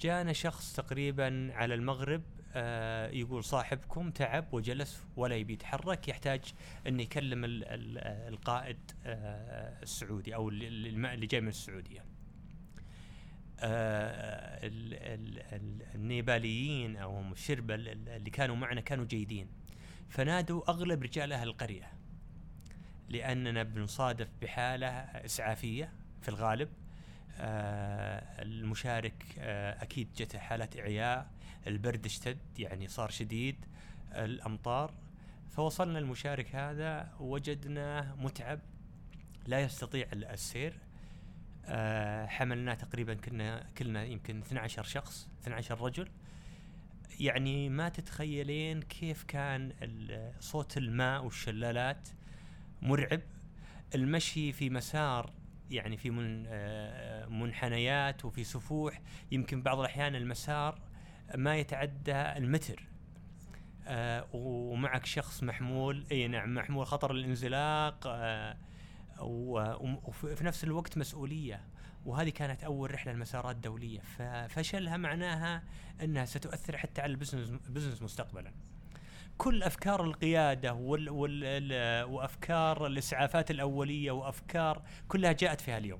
جانا 0.01 0.34
شخص 0.34 0.73
تقريبا 0.73 1.49
على 1.53 1.73
المغرب 1.73 2.21
آه 2.53 3.10
يقول 3.10 3.43
صاحبكم 3.43 4.12
تعب 4.12 4.53
وجلس 4.53 5.03
ولا 5.15 5.36
يبي 5.36 5.53
يتحرك 5.53 6.08
يحتاج 6.08 6.43
ان 6.88 6.99
يكلم 6.99 7.45
ال 7.45 7.63
ال 7.63 7.97
القائد 8.34 8.77
آه 9.05 9.81
السعودي 9.84 10.36
أو 10.36 10.49
اللي- 10.49 10.89
جاي 11.27 11.41
من 11.41 11.47
السعودية. 11.47 12.05
آه 13.60 14.68
ال 14.68 14.94
ال 14.94 15.39
ال 15.54 15.96
النيباليين 15.96 16.98
أو 16.98 17.18
هم 17.18 17.32
الشربه 17.32 17.76
ال- 17.76 17.88
ال- 17.88 18.10
اللي 18.10 18.30
كانوا 18.30 18.56
معنا 18.56 18.82
كانوا 18.82 19.06
جيدين. 19.06 19.48
فنادوا 20.10 20.70
أغلب 20.72 21.04
رجال 21.04 21.34
أهل 21.34 21.48
القرية 21.48 21.91
لأننا 23.10 23.63
بنصادف 23.63 24.28
بحالة 24.41 24.88
إسعافية 25.26 25.94
في 26.22 26.30
الغالب. 26.30 26.70
آه 27.39 28.41
المشارك 28.41 29.24
آه 29.39 29.84
أكيد 29.84 30.08
جته 30.18 30.39
حاله 30.39 30.70
إعياء 30.80 31.32
البرد 31.68 32.06
اشتد 32.06 32.38
يعني 32.60 32.88
صار 32.88 33.10
شديد 33.10 33.65
الأمطار. 34.12 34.94
فوصلنا 35.50 36.00
المشارك 36.00 36.56
هذا 36.56 37.13
وجدناه 37.20 38.15
متعب 38.15 38.60
لا 39.48 39.60
يستطيع 39.60 40.08
ال- 40.13 40.26
السير. 40.26 40.80
آه 41.67 42.25
حملناه 42.25 42.73
تقريبا 42.73 43.13
كنا 43.13 43.65
كلنا 43.78 44.04
يمكن 44.04 44.39
12 44.39 44.84
شخص 44.84 45.30
12 45.41 45.82
رجل. 45.82 46.08
يعني 47.19 47.69
ما 47.69 47.89
تتخيلين 47.89 48.82
كيف 48.82 49.23
كان 49.23 49.73
صوت 50.39 50.78
الماء 50.78 51.23
والشلالات 51.23 52.10
مرعب. 52.82 53.21
المشي 53.95 54.51
في 54.51 54.69
مسار 54.69 55.34
يعني 55.71 55.97
في 55.97 56.10
من 56.10 56.43
آه، 56.47 57.25
منحنيات 57.25 58.25
وفي 58.25 58.43
سفوح. 58.43 59.01
يمكن 59.32 59.62
بعض 59.62 59.80
الأحيان 59.80 60.15
المسار 60.15 60.80
ما 61.36 61.58
يتعدى 61.58 62.15
المتر. 62.15 62.88
آه، 63.88 64.28
ومعك 64.34 65.06
شخص 65.06 65.43
محمول. 65.43 66.06
إي 66.12 66.28
نعم 66.28 66.56
محمول 66.56 66.86
خطر 66.86 67.12
الانزلاق. 67.12 68.08
وفي 69.19 70.36
في 70.36 70.43
نفس 70.43 70.63
الوقت 70.63 70.97
مسؤولية. 70.97 71.62
وهذه 72.06 72.30
كانت 72.30 72.63
أول 72.63 72.93
رحلة 72.93 73.13
لمسارات 73.13 73.56
دوليه 73.56 73.99
ففشلها 73.99 74.97
معناها 74.97 75.63
أنها 76.04 76.25
ستؤثر 76.25 76.78
حتى 76.78 77.01
على 77.01 77.12
البزنس 77.13 78.01
مستقبلا. 78.01 78.51
كل 79.38 79.63
أفكار 79.63 80.04
القيادة 80.04 80.73
وال 80.73 81.10
وال 81.10 81.43
ال- 81.43 82.04
وأفكار 82.04 82.88
الإسعافات 82.88 83.51
الأولية 83.51 84.12
وأفكار 84.12 84.82
كلها 85.08 85.32
جاءت 85.32 85.62
في 85.62 85.71
هاليوم 85.71 85.99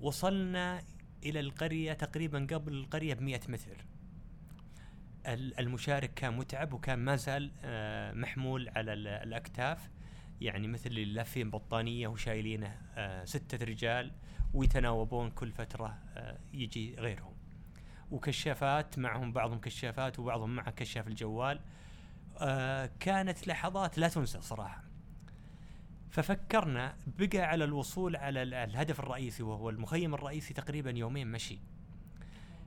وصلنا 0.00 0.82
إلى 1.24 1.40
القرية 1.40 1.92
تقريبا 1.92 2.46
قبل 2.50 2.72
القرية 2.72 3.14
ب 3.14 3.20
100 3.22 3.40
متر. 3.48 3.84
ال- 5.26 5.60
المشارك 5.60 6.14
كان 6.14 6.36
متعب 6.36 6.72
وكان 6.72 6.98
ما 6.98 7.16
زال 7.16 7.50
آه، 7.64 8.12
محمول 8.12 8.68
على 8.68 8.92
ال- 8.92 9.06
الأكتاف. 9.08 9.90
يعني 10.40 10.68
مثل 10.68 10.86
اللي 10.90 11.04
لافين 11.04 11.50
بطانيه 11.50 12.08
وشايلينه 12.08 12.78
آه، 12.94 13.24
ستة 13.24 13.64
رجال 13.64 14.12
ويتناوبون 14.54 15.30
كل 15.30 15.52
فترة 15.52 15.98
آه، 16.16 16.38
يجي 16.52 16.94
غيرهم. 16.94 17.32
وكشافات 18.10 18.98
معهم 18.98 19.32
بعضهم 19.32 19.58
كشافات 19.60 20.18
وبعضهم 20.18 20.56
مع 20.56 20.62
كشاف 20.70 21.08
الجوال. 21.08 21.60
آه، 22.38 22.90
كانت 23.00 23.48
لحظات 23.48 23.98
لا 23.98 24.08
تنسى 24.08 24.40
صراحة. 24.40 24.84
ففكرنا 26.10 26.96
بقى 27.06 27.38
على 27.38 27.64
الوصول 27.64 28.16
على 28.16 28.42
ال- 28.42 28.54
الهدف 28.54 29.00
الرئيسي 29.00 29.42
وهو 29.42 29.70
المخيم 29.70 30.14
الرئيسي 30.14 30.54
تقريبا 30.54 30.90
يومين 30.90 31.30
مشي. 31.32 31.58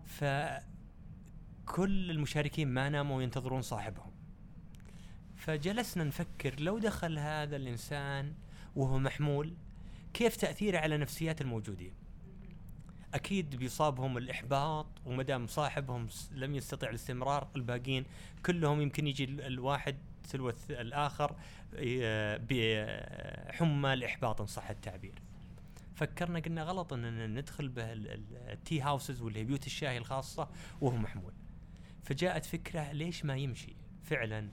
فكل 0.06 0.64
المشاركين 2.12 2.68
ما 2.68 2.90
ناموا 2.90 3.22
ينتظرون 3.22 3.62
صاحبهم. 3.62 4.13
فجلسنا 5.46 6.04
نفكر 6.04 6.60
لو 6.60 6.80
دخل 6.80 7.20
هذا 7.20 7.56
الإنسان 7.56 8.34
وهو 8.76 9.00
محمول 9.00 9.54
كيف 10.14 10.36
تأثيره 10.36 10.78
على 10.78 10.98
نفسيات 10.98 11.42
الموجودين 11.42 11.94
أكيد 13.14 13.56
بيصابهم 13.56 14.18
الإحباط 14.18 14.86
وما 15.06 15.24
دام 15.24 15.48
صاحبهم 15.48 16.08
لم 16.32 16.56
يستطيع 16.56 16.90
الاستمرار 16.90 17.48
الباقيين 17.56 18.06
كلهم 18.46 18.82
يمكن 18.82 19.08
يجي 19.08 19.24
ال- 19.24 19.42
الواحد 19.42 19.96
تلو 20.30 20.54
الآخر 20.70 21.36
بحمى 22.50 23.94
الاحباط 23.94 24.42
ان 24.42 24.48
صح 24.48 24.70
التعبير. 24.70 25.14
فكرنا 25.96 26.40
قلنا 26.40 26.64
غلط 26.64 26.94
اننا 26.94 27.28
ندخل 27.28 27.70
به 27.70 27.94
ال- 27.94 28.08
ال- 28.12 28.38
التي 28.52 28.82
هاوسز 28.82 29.22
واللي 29.22 29.44
بيوت 29.44 29.66
الشاي 29.66 29.98
الخاصة 29.98 30.50
وهو 30.82 30.96
محمول. 30.98 31.34
فجاءت 32.04 32.46
فكرة 32.46 32.92
ليش 32.92 33.26
ما 33.26 33.36
يمشي؟ 33.38 33.76
فعلا 34.04 34.50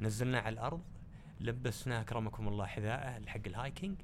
نزلناه 0.00 0.40
على 0.40 0.52
الأرض 0.52 0.82
لبسناه 1.40 2.00
اكرمكم 2.00 2.48
الله 2.48 2.66
حذاءه 2.66 3.26
حق 3.26 3.40
الهايكينج 3.46 3.96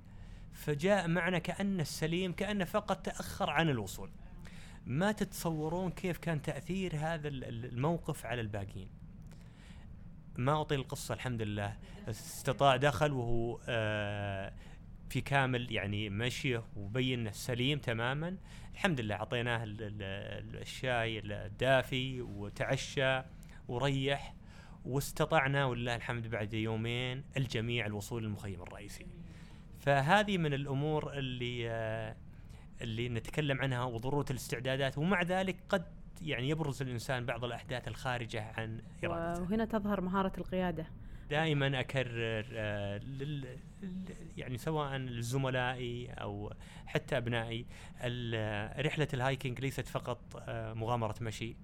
فجاء 0.52 1.08
معنا 1.08 1.38
كأنه 1.38 1.82
السليم 1.82 2.32
كأنه 2.32 2.64
فقط 2.64 3.06
تأخر 3.06 3.50
عن 3.50 3.68
الوصول. 3.70 4.10
ما 4.86 5.12
تتصورون 5.12 5.90
كيف 5.90 6.18
كان 6.18 6.42
تأثير 6.42 6.92
هذا 6.96 7.28
ال- 7.28 7.44
ال- 7.44 7.64
الموقف 7.64 8.26
على 8.26 8.40
الباقيين. 8.40 8.88
ما 10.36 10.60
اطيل 10.60 10.80
القصة 10.80 11.14
الحمد 11.14 11.42
لله 11.42 11.76
استطاع 12.08 12.76
دخل 12.76 13.12
وهو 13.12 13.60
آه 13.68 14.52
في 15.10 15.20
كامل 15.20 15.72
يعني 15.72 16.10
مشيه 16.10 16.64
وبين 16.76 17.32
سليم 17.32 17.78
تماما 17.78 18.36
الحمد 18.72 19.00
لله 19.00 19.14
أعطيناه 19.14 19.64
ال- 19.64 19.76
ال- 19.82 20.60
الشاي 20.60 21.18
الدافي 21.18 22.20
وتعشى 22.20 23.22
وريح 23.68 24.34
واستطعنا 24.84 25.66
ولله 25.66 25.96
الحمد 25.96 26.30
بعد 26.30 26.54
يومين 26.54 27.24
الجميع 27.36 27.86
الوصول 27.86 28.22
للمخيم 28.22 28.62
الرئيسي. 28.62 29.06
فهذه 29.80 30.38
من 30.38 30.54
الأمور 30.54 31.12
اللي 31.12 31.70
آه 31.70 32.16
اللي 32.80 33.08
نتكلم 33.08 33.60
عنها 33.60 33.84
وضرورة 33.84 34.26
الاستعدادات 34.30 34.98
ومع 34.98 35.22
ذلك 35.22 35.56
قد 35.68 35.84
يعني 36.22 36.48
يبرز 36.48 36.82
الإنسان 36.82 37.26
بعض 37.26 37.44
الأحداث 37.44 37.88
الخارجة 37.88 38.52
عن 38.56 38.80
إرادته. 39.04 39.42
وهنا 39.42 39.64
تظهر 39.64 40.00
مهارة 40.00 40.32
القيادة. 40.38 40.86
دائما 41.30 41.80
أكرر 41.80 42.46
آه، 42.52 42.98
لل 42.98 43.58
يعني 44.36 44.58
سواء 44.58 44.96
لزملائي 44.96 46.10
أو 46.10 46.52
حتى 46.86 47.16
أبنائي 47.16 47.66
رحلة 48.78 49.08
ال 49.14 49.21
hiking 49.21 49.60
ليست 49.60 49.88
فقط 49.88 50.42
آه، 50.48 50.72
مغامرة 50.74 51.14
مشي 51.20 51.56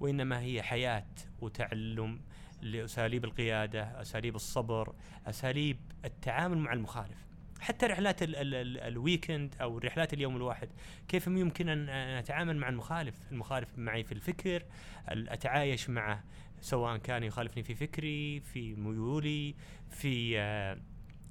وإنما 0.00 0.40
هي 0.40 0.62
حياة 0.62 1.06
وتعلم 1.40 2.20
لأساليب 2.64 3.24
القيادة، 3.24 4.00
أساليب 4.00 4.36
الصبر، 4.36 4.94
أساليب 5.26 5.78
التعامل 6.04 6.58
مع 6.58 6.72
المخالف. 6.72 7.24
حتى 7.60 7.86
رحلات 7.86 8.22
ال 8.22 8.36
ال 8.36 8.54
ال 8.54 8.78
ال 8.78 8.88
weekend 8.88 9.54
أو 9.60 9.78
رحلات 9.78 10.12
اليوم 10.14 10.36
الواحد 10.36 10.68
كيف 11.08 11.26
يمكن 11.26 11.68
ان 11.68 11.88
أتعامل 11.88 12.56
مع 12.56 12.68
المخالف، 12.68 13.14
المخالف 13.32 13.68
معي 13.78 14.04
في 14.04 14.12
الفكر، 14.12 14.62
ال- 15.10 15.28
أتعايش 15.28 15.90
معه 15.90 16.24
سواء 16.60 16.96
كان 16.96 17.22
يخالفني 17.22 17.62
في 17.62 17.74
فكري 17.74 18.40
في 18.40 18.74
ميولي 18.74 19.54
في 19.90 20.38
آه، 20.38 20.78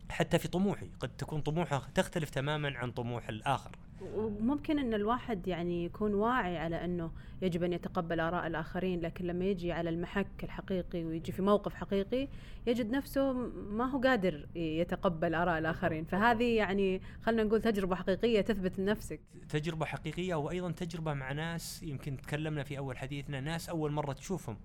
حتى 0.10 0.40
في 0.40 0.48
طموحي. 0.48 0.90
قد 1.00 1.10
تكون 1.18 1.42
طموحه 1.42 1.80
تختلف 1.96 2.30
تماما 2.30 2.78
عن 2.78 2.92
طموح 2.92 3.30
الآخر. 3.30 3.72
وممكن 4.16 4.80
إن 4.80 4.94
الواحد 4.94 5.48
يعني 5.48 5.86
يكون 5.86 6.14
واعي 6.14 6.58
على 6.58 6.86
إنه 6.86 7.12
يجب 7.42 7.64
أن 7.64 7.74
يتقبل 7.74 8.20
آراء 8.20 8.48
الآخرين 8.48 9.02
لكن 9.02 9.26
لما 9.26 9.46
يجي 9.46 9.72
على 9.72 9.90
المحك 9.90 10.44
الحقيقي 10.44 11.04
ويجي 11.04 11.32
في 11.32 11.42
موقف 11.42 11.74
حقيقي 11.74 12.28
يجد 12.68 12.92
نفسه 12.92 13.34
ما 13.72 13.86
هو 13.86 14.02
قادر 14.02 14.48
يتقبل 14.56 15.36
آراء 15.36 15.60
الآخرين. 15.60 16.06
فهذه 16.06 16.56
يعني 16.56 17.02
خلينا 17.22 17.44
نقول 17.44 17.62
تجربة 17.62 17.96
حقيقية 17.96 18.42
تثبت 18.42 18.80
لنفسك. 18.80 19.20
تجربة 19.50 19.86
حقيقية 19.86 20.36
وأيضا 20.36 20.72
تجربة 20.72 21.14
مع 21.14 21.32
ناس 21.32 21.84
يمكن 21.84 22.18
تكلمنا 22.18 22.64
في 22.64 22.78
أول 22.78 22.98
حديثنا 22.98 23.42
ناس 23.42 23.70
أول 23.70 23.92
مرة 23.92 24.14
تشوفهم. 24.14 24.58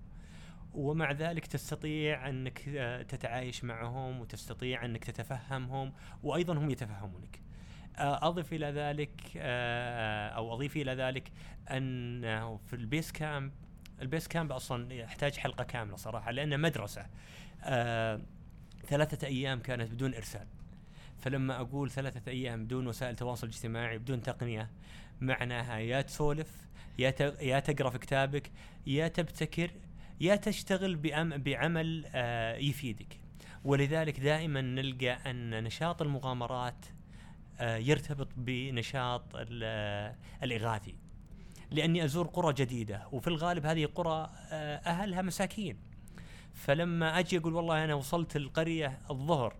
ومع 0.73 1.11
ذلك 1.11 1.45
تستطيع 1.45 2.29
أنك 2.29 2.69
آه، 2.69 3.01
تتعايش 3.01 3.63
معهم 3.63 4.19
وتستطيع 4.21 4.85
أنك 4.85 5.03
تتفهمهم 5.03 5.93
وأيضا 6.23 6.53
هم 6.53 6.69
يتفهمونك. 6.69 7.48
أضف 7.99 8.53
إلى 8.53 8.65
ذلك 8.65 9.11
آه، 9.37 10.29
أو 10.29 10.53
أضيف 10.53 10.77
إلى 10.77 10.93
ذلك 10.93 11.31
أن 11.69 12.21
في 12.67 12.73
ال 12.73 12.81
base 12.81 13.11
camp 13.11 13.51
ال 14.01 14.06
base 14.06 14.27
camp 14.27 14.51
أصلا 14.51 14.93
يحتاج 14.93 15.37
حلقة 15.37 15.63
كاملة 15.63 15.95
صراحة 15.95 16.31
لأنه 16.31 16.57
مدرسة 16.57 17.05
آه، 17.63 18.21
ثلاثة 18.87 19.27
أيام 19.27 19.59
كانت 19.59 19.91
بدون 19.91 20.13
إرسال. 20.13 20.47
فلما 21.19 21.61
أقول 21.61 21.91
ثلاثة 21.91 22.31
أيام 22.31 22.65
بدون 22.65 22.87
وسائل 22.87 23.15
تواصل 23.15 23.47
اجتماعي 23.47 23.97
بدون 23.97 24.21
تقنية 24.21 24.69
معناها 25.21 25.77
يا 25.77 26.01
تسولف 26.01 26.67
يا 26.99 27.13
يا 27.41 27.59
تقرأ 27.59 27.89
في 27.89 27.97
كتابك 27.97 28.51
يا 28.87 29.07
تبتكر 29.07 29.71
يا 30.21 30.35
تشتغل 30.35 30.95
بعمل 31.37 32.05
آه، 32.15 32.55
يفيدك. 32.55 33.19
ولذلك 33.63 34.19
دائما 34.19 34.61
نلقى 34.61 35.31
أن 35.31 35.63
نشاط 35.63 36.01
المغامرات 36.01 36.85
يرتبط 37.61 38.27
بنشاط 38.37 39.23
آه، 39.63 40.15
الإغاثي. 40.43 40.95
لأني 41.71 42.05
أزور 42.05 42.27
قرى 42.27 42.53
جديدة 42.53 43.07
وفي 43.11 43.27
الغالب 43.27 43.65
هذه 43.65 43.85
قرى 43.85 44.29
آه، 44.51 44.75
أهلها 44.75 45.21
مساكين. 45.21 45.77
فلما 46.53 47.19
أجي 47.19 47.37
أقول 47.37 47.53
والله 47.53 47.83
أنا 47.83 47.93
وصلت 47.93 48.35
القرية 48.35 48.99
الظهر 49.09 49.55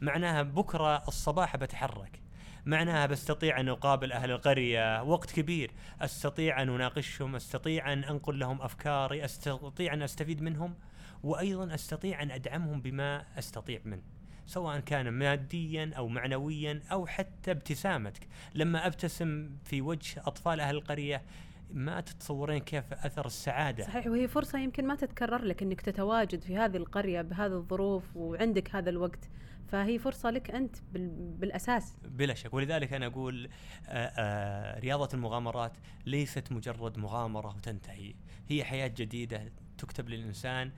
معناها 0.00 0.42
بكرة 0.42 1.08
الصباح 1.08 1.56
بتحرك. 1.56 2.20
معناها 2.66 3.06
بستطيع 3.06 3.60
أن 3.60 3.68
أقابل 3.68 4.12
أهل 4.12 4.30
القرية 4.30 5.02
وقت 5.02 5.30
كبير. 5.32 5.70
أستطيع 6.00 6.62
أن 6.62 6.68
أناقشهم 6.68 7.36
أستطيع 7.36 7.92
أن 7.92 8.04
أنقل 8.04 8.38
لهم 8.38 8.62
أفكاري 8.62 9.24
أستطيع 9.24 9.94
أن 9.94 10.02
أستفيد 10.02 10.42
منهم 10.42 10.74
وأيضا 11.22 11.74
أستطيع 11.74 12.22
أن 12.22 12.30
أدعمهم 12.30 12.80
بما 12.80 13.24
أستطيع 13.38 13.80
منه. 13.84 14.13
سواء 14.46 14.80
كان 14.80 15.08
ماديا 15.08 15.90
أو 15.96 16.08
معنويا 16.08 16.80
أو 16.92 17.06
حتى 17.06 17.50
ابتسامتك. 17.50 18.28
لما 18.54 18.86
أبتسم 18.86 19.50
في 19.64 19.82
وجه 19.82 20.22
أطفال 20.26 20.60
أهل 20.60 20.76
القرية 20.76 21.22
ما 21.70 22.00
تتصورين 22.00 22.58
كيف 22.58 22.92
أثر 22.92 23.26
السعادة؟ 23.26 23.84
صحيح 23.84 24.06
وهي 24.06 24.28
فرصة 24.28 24.58
يمكن 24.58 24.86
ما 24.86 24.94
تتكرر 24.94 25.44
لك 25.44 25.62
إنك 25.62 25.80
تتواجد 25.80 26.40
في 26.42 26.56
هذه 26.56 26.76
القرية 26.76 27.22
بهذه 27.22 27.52
الظروف 27.52 28.16
وعندك 28.16 28.74
هذا 28.74 28.90
الوقت. 28.90 29.28
فهي 29.68 29.98
فرصة 29.98 30.30
لك 30.30 30.50
أنت 30.50 30.76
بال- 30.92 31.32
بالأساس. 31.38 31.96
بلا 32.04 32.34
شك. 32.34 32.54
ولذلك 32.54 32.92
أنا 32.92 33.06
أقول 33.06 33.48
آآ 33.88 34.12
آآ 34.16 34.80
رياضة 34.80 35.08
المغامرات 35.14 35.72
ليست 36.06 36.52
مجرد 36.52 36.98
مغامرة 36.98 37.48
وتنتهي. 37.56 38.14
هي 38.48 38.64
حياة 38.64 38.86
جديدة 38.86 39.52
تكتب 39.78 40.08
للإنسان 40.08 40.70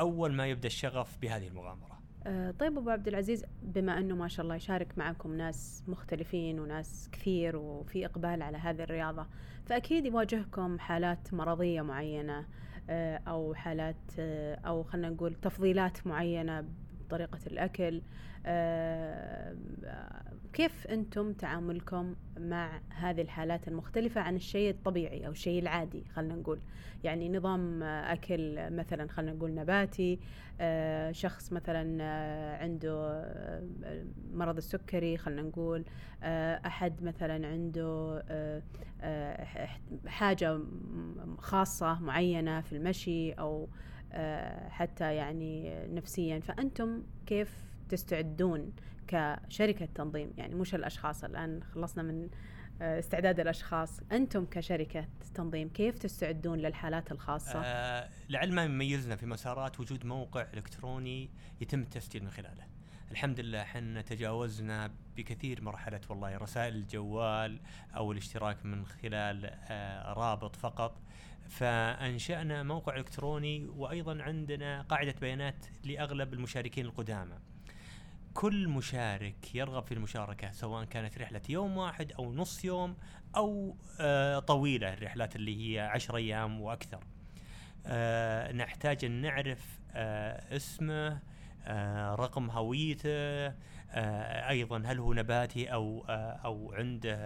أول 0.00 0.32
ما 0.32 0.46
يبدأ 0.46 0.66
الشغف 0.66 1.18
بهذه 1.22 1.48
المغامرة. 1.48 1.92
آه، 1.92 2.01
طيب 2.58 2.78
أبو 2.78 2.90
عبد 2.90 3.08
العزيز 3.08 3.44
بما 3.62 3.98
أنه 3.98 4.14
ما 4.14 4.28
شاء 4.28 4.44
الله 4.44 4.56
يشارك 4.56 4.98
معكم 4.98 5.34
ناس 5.34 5.84
مختلفين 5.88 6.60
وناس 6.60 7.08
كثير 7.12 7.56
وفي 7.56 8.06
إقبال 8.06 8.42
على 8.42 8.56
هذه 8.58 8.82
الرياضة 8.82 9.26
فأكيد 9.66 10.06
يواجهكم 10.06 10.78
حالات 10.78 11.34
مرضية 11.34 11.82
معينة 11.82 12.46
آه، 12.90 13.16
أو 13.16 13.54
حالات 13.54 13.96
آه، 14.18 14.54
أو 14.54 14.82
خلينا 14.82 15.10
نقول 15.10 15.34
تفضيلات 15.34 16.06
معينة 16.06 16.64
بطريقة 17.00 17.38
الأكل 17.46 18.02
آه، 20.52 20.56
كيف 20.56 20.86
أنتم 20.86 21.32
تعاملكم 21.32 22.14
مع 22.38 22.80
هذه 22.90 23.20
الحالات 23.22 23.68
المختلفة 23.68 24.20
عن 24.20 24.36
الشيء 24.36 24.70
الطبيعي 24.70 25.26
أو 25.26 25.30
الشيء 25.30 25.62
العادي 25.62 26.04
خلينا 26.14 26.34
نقول؟ 26.34 26.58
يعني 27.04 27.28
نظام 27.28 27.82
أكل 27.82 28.70
مثلا 28.70 29.08
خلينا 29.08 29.32
نقول 29.32 29.54
نباتي 29.54 30.18
آه، 30.60 31.12
شخص 31.12 31.52
مثلا 31.52 31.98
آه، 32.00 32.56
عنده 32.62 32.92
آه، 33.84 34.04
مرض 34.34 34.56
السكري 34.56 35.16
خلينا 35.16 35.42
نقول 35.42 35.84
أحد 36.66 37.02
مثلا 37.02 37.46
عنده 37.46 38.22
آه، 38.28 38.62
آه، 39.00 39.44
ح- 39.44 39.80
حاجة 40.06 40.56
م- 40.56 41.36
خاصة 41.38 42.00
معينة 42.00 42.60
في 42.60 42.72
المشي 42.76 43.32
أو 43.32 43.68
آه، 44.12 44.68
حتى 44.68 45.14
يعني 45.14 45.74
نفسيا. 45.86 46.40
فأنتم 46.40 47.02
كيف 47.26 47.64
تستعدون 47.88 48.72
كشركة 49.08 49.86
تنظيم 49.94 50.32
يعني 50.36 50.54
مش 50.54 50.74
الأشخاص 50.74 51.24
الآن 51.24 51.62
خلصنا 51.62 52.02
من 52.02 52.28
آه، 52.82 52.98
استعداد 52.98 53.40
الأشخاص. 53.40 54.00
أنتم 54.12 54.44
كشركة 54.44 55.08
تنظيم 55.34 55.68
كيف 55.68 55.98
تستعدون 55.98 56.58
للحالات 56.58 57.12
الخاصة؟ 57.12 57.62
آه 57.64 58.08
لعل 58.28 58.52
ما 58.52 58.64
يميزنا 58.64 59.16
في 59.16 59.26
مسارات 59.26 59.80
وجود 59.80 60.06
موقع 60.06 60.46
إلكتروني 60.54 61.30
يتم 61.60 61.80
التسجيل 61.80 62.24
من 62.24 62.30
خلاله. 62.30 62.66
الحمد 63.10 63.40
لله 63.40 63.62
إحنا 63.62 64.02
تجاوزنا 64.02 64.90
بكثير 65.16 65.62
مرحلة 65.62 66.00
والله 66.08 66.36
رسائل 66.36 66.74
الجوال 66.76 67.60
أو 67.96 68.12
الاشتراك 68.12 68.66
من 68.66 68.86
خلال 68.86 69.50
آه 69.70 70.12
رابط 70.12 70.56
فقط. 70.56 71.00
فأنشأنا 71.48 72.62
موقع 72.62 72.96
إلكتروني 72.96 73.66
وأيضا 73.76 74.22
عندنا 74.22 74.82
قاعدة 74.82 75.14
بيانات 75.20 75.66
لأغلب 75.84 76.34
المشاركين 76.34 76.86
القدامى. 76.86 77.38
كل 78.34 78.68
مشارك 78.68 79.54
يرغب 79.54 79.86
في 79.86 79.94
المشاركة 79.94 80.52
سواء 80.52 80.84
كانت 80.84 81.18
رحلة 81.18 81.40
يوم 81.48 81.76
واحد 81.76 82.12
أو 82.12 82.32
نص 82.32 82.64
يوم 82.64 82.96
أو 83.36 83.76
آه 84.00 84.38
طويلة 84.38 84.92
الرحلات 84.92 85.36
اللي 85.36 85.74
هي 85.76 85.80
عشر 85.80 86.16
أيام 86.16 86.60
وأكثر. 86.60 87.04
آه 87.86 88.52
نحتاج 88.52 89.04
أن 89.04 89.20
نعرف 89.20 89.80
آه 89.94 90.56
اسمه 90.56 91.18
رقم 92.14 92.50
هويته 92.50 93.52
أيضا 94.48 94.82
هل 94.86 94.98
هو 94.98 95.12
نباتي 95.14 95.72
آه 95.72 96.40
أو 96.44 96.72
عنده 96.72 97.16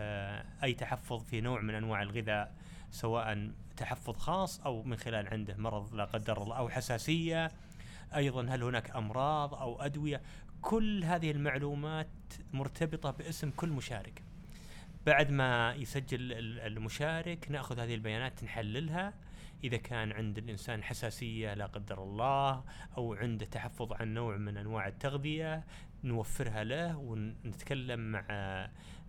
أي 0.63 0.75
تحفظ 0.75 1.25
في 1.25 1.41
نوع 1.41 1.61
من 1.61 1.75
أنواع 1.75 2.03
الغذاء 2.03 2.55
سواء 2.91 3.51
تحفظ 3.77 4.17
خاص 4.17 4.61
أو 4.61 4.83
من 4.83 4.97
خلال 4.97 5.29
عنده 5.29 5.55
مرض 5.57 5.95
لا 5.95 6.05
قدر 6.05 6.43
الله 6.43 6.57
أو 6.57 6.69
حساسية. 6.69 7.51
أيضا 8.17 8.43
هل 8.49 8.63
هناك 8.63 8.97
أمراض 8.97 9.55
أو 9.55 9.83
أدوية؟ 9.83 10.21
كل 10.67 11.05
هذه 11.05 11.31
المعلومات 11.31 12.09
مرتبطة 12.53 13.11
باسم 13.11 13.51
كل 13.51 13.69
مشارك. 13.69 14.23
بعد 15.07 15.31
ما 15.31 15.75
يسجل 15.75 16.33
المشارك 16.67 17.51
نأخذ 17.51 17.79
هذه 17.79 17.95
البيانات 17.95 18.45
نحللها. 18.45 19.13
إذا 19.65 19.77
كان 19.77 20.13
عند 20.13 20.39
الإنسان 20.39 20.83
حساسية 20.83 21.55
لا 21.55 21.67
قدر 21.67 22.03
الله 22.03 22.65
أو 22.97 23.15
عنده 23.15 23.47
تحفظ 23.47 23.93
عن 23.93 24.15
نوع 24.15 24.37
من 24.37 24.57
أنواع 24.57 24.89
التغذية 24.89 25.65
نوفرها 26.05 26.65
له 26.65 26.97
ونتكلم 26.97 28.01
مع 28.13 28.23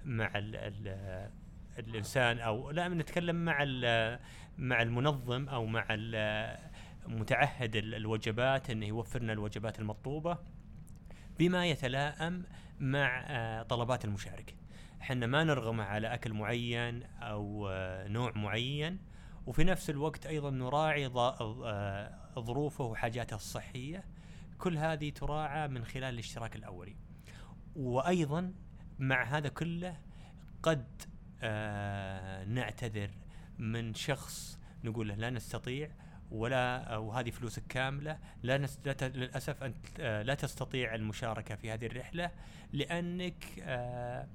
مع 0.06 0.32
ال 0.38 0.56
ال 0.56 1.30
الإنسان 1.80 2.40
أو 2.40 2.72
لا 2.72 2.88
نتكلم 2.88 3.46
مع 3.46 3.66
مع 4.58 4.82
المنظم 4.82 5.50
أو 5.50 5.66
مع 5.66 5.86
متعهد 7.08 7.76
الوجبات 7.76 8.70
إنه 8.70 8.86
يوفر 8.86 9.22
لنا 9.22 9.34
الوجبات 9.34 9.80
المطلوبة. 9.80 10.38
بما 11.40 11.66
يتلائم 11.66 12.44
مع 12.80 13.24
آه، 13.28 13.64
طلبات 13.64 14.06
المشارك 14.06 14.56
إحنا 15.02 15.28
ما 15.28 15.44
نرغمه 15.44 15.84
على 15.84 16.14
أكل 16.14 16.34
معين 16.34 17.04
أو 17.04 17.70
آه، 17.70 18.08
نوع 18.08 18.32
معين 18.36 19.00
وفي 19.46 19.64
نفس 19.64 19.90
الوقت 19.90 20.26
أيضا 20.26 20.50
نراعي 20.50 21.06
آه، 21.06 22.40
ظروفه 22.40 22.84
وحاجاته 22.84 23.36
الصحية. 23.36 24.04
كل 24.58 24.78
هذه 24.78 25.10
تراعى 25.10 25.68
من 25.68 25.86
خلال 25.86 26.14
الاشتراك 26.14 26.56
الأولي. 26.56 26.96
وأيضا 27.76 28.54
مع 29.00 29.24
هذا 29.24 29.50
كله 29.50 29.98
قد 30.64 31.02
نعتذر 32.48 33.10
من 33.60 33.94
شخص 33.94 34.60
نقول 34.84 35.08
له 35.08 35.16
لا 35.16 35.30
نستطيع 35.30 35.92
ولا 36.32 36.98
وهذه 36.98 37.30
فلوسك 37.30 37.64
كاملة. 37.70 38.18
لا 38.44 38.58
نس... 38.58 38.80
للأسف 39.02 39.64
أنت 39.64 39.86
آه، 40.00 40.22
لا 40.22 40.34
تستطيع 40.34 40.96
المشاركة 40.96 41.56
في 41.56 41.72
هذه 41.72 41.86
الرحلة 41.86 42.32
لأنك 42.74 43.46
آه، 43.62 44.28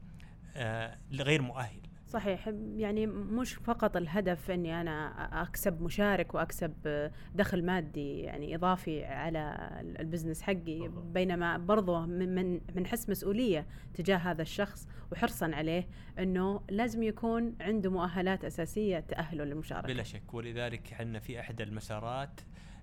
آه، 0.56 0.98
غير 1.12 1.42
مؤهل. 1.42 1.80
صحيح. 2.12 2.48
يعني 2.76 3.06
مش 3.06 3.54
فقط 3.54 3.96
الهدف 3.96 4.50
إني 4.50 4.80
أنا 4.80 5.08
أكسب 5.42 5.82
مشارك 5.82 6.34
وأكسب 6.34 7.10
دخل 7.34 7.64
مادي 7.64 8.20
يعني 8.20 8.54
إضافي 8.54 9.04
على 9.04 9.70
البزنس 10.00 10.42
حقي 10.42 10.88
بينما 11.14 11.58
برضه 11.58 12.06
من 12.06 12.60
من 12.76 12.86
حس 12.86 13.10
مسؤولية 13.10 13.66
تجاه 13.94 14.16
هذا 14.16 14.42
الشخص 14.42 14.88
وحرصا 15.12 15.50
عليه 15.54 15.88
إنه 16.18 16.62
لازم 16.70 17.02
يكون 17.02 17.54
عنده 17.60 17.90
مؤهلات 17.90 18.44
أساسية 18.44 19.00
تأهله 19.00 19.44
للمشاركة. 19.44 19.86
بلا 19.86 20.02
شك. 20.02 20.34
ولذلك 20.34 20.92
إحنا 20.92 21.18
في 21.18 21.40
احد 21.40 21.60
المسارات 21.60 22.40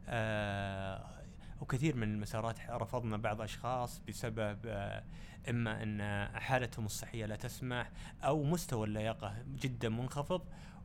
آه 0.07 1.18
وكثير 1.61 1.95
من 1.95 2.03
المسارات 2.03 2.59
رفضنا 2.69 3.17
بعض 3.17 3.41
أشخاص 3.41 3.99
بسبب 4.07 4.59
آه 4.65 5.03
إما 5.49 5.83
أن 5.83 6.27
حالتهم 6.39 6.85
الصحية 6.85 7.25
لا 7.25 7.35
تسمح 7.35 7.91
أو 8.23 8.43
مستوى 8.43 8.87
اللياقة 8.87 9.35
جدا 9.47 9.89
منخفض 9.89 10.41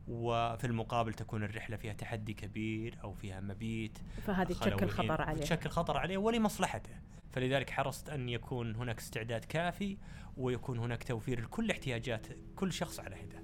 وفي 0.07 0.67
المقابل 0.67 1.13
تكون 1.13 1.43
الرحلة 1.43 1.77
فيها 1.77 1.93
تحدي 1.93 2.33
كبير 2.33 2.97
أو 3.03 3.13
فيها 3.13 3.39
مبيت 3.39 3.97
فهذه 4.21 4.47
تشكل 4.53 4.89
خطر 4.89 5.21
عليه. 5.21 5.41
تشكل 5.41 5.69
خطر 5.69 5.97
عليه 5.97 6.17
ولمصلحته. 6.17 6.93
فلذلك 7.31 7.69
حرصت 7.69 8.09
أن 8.09 8.29
يكون 8.29 8.75
هناك 8.75 8.99
استعداد 8.99 9.45
كافي 9.45 9.97
ويكون 10.37 10.79
هناك 10.79 11.03
توفير 11.03 11.41
لكل 11.41 11.71
احتياجات 11.71 12.27
كل 12.55 12.73
شخص 12.73 12.99
على 12.99 13.15
حدة. 13.15 13.43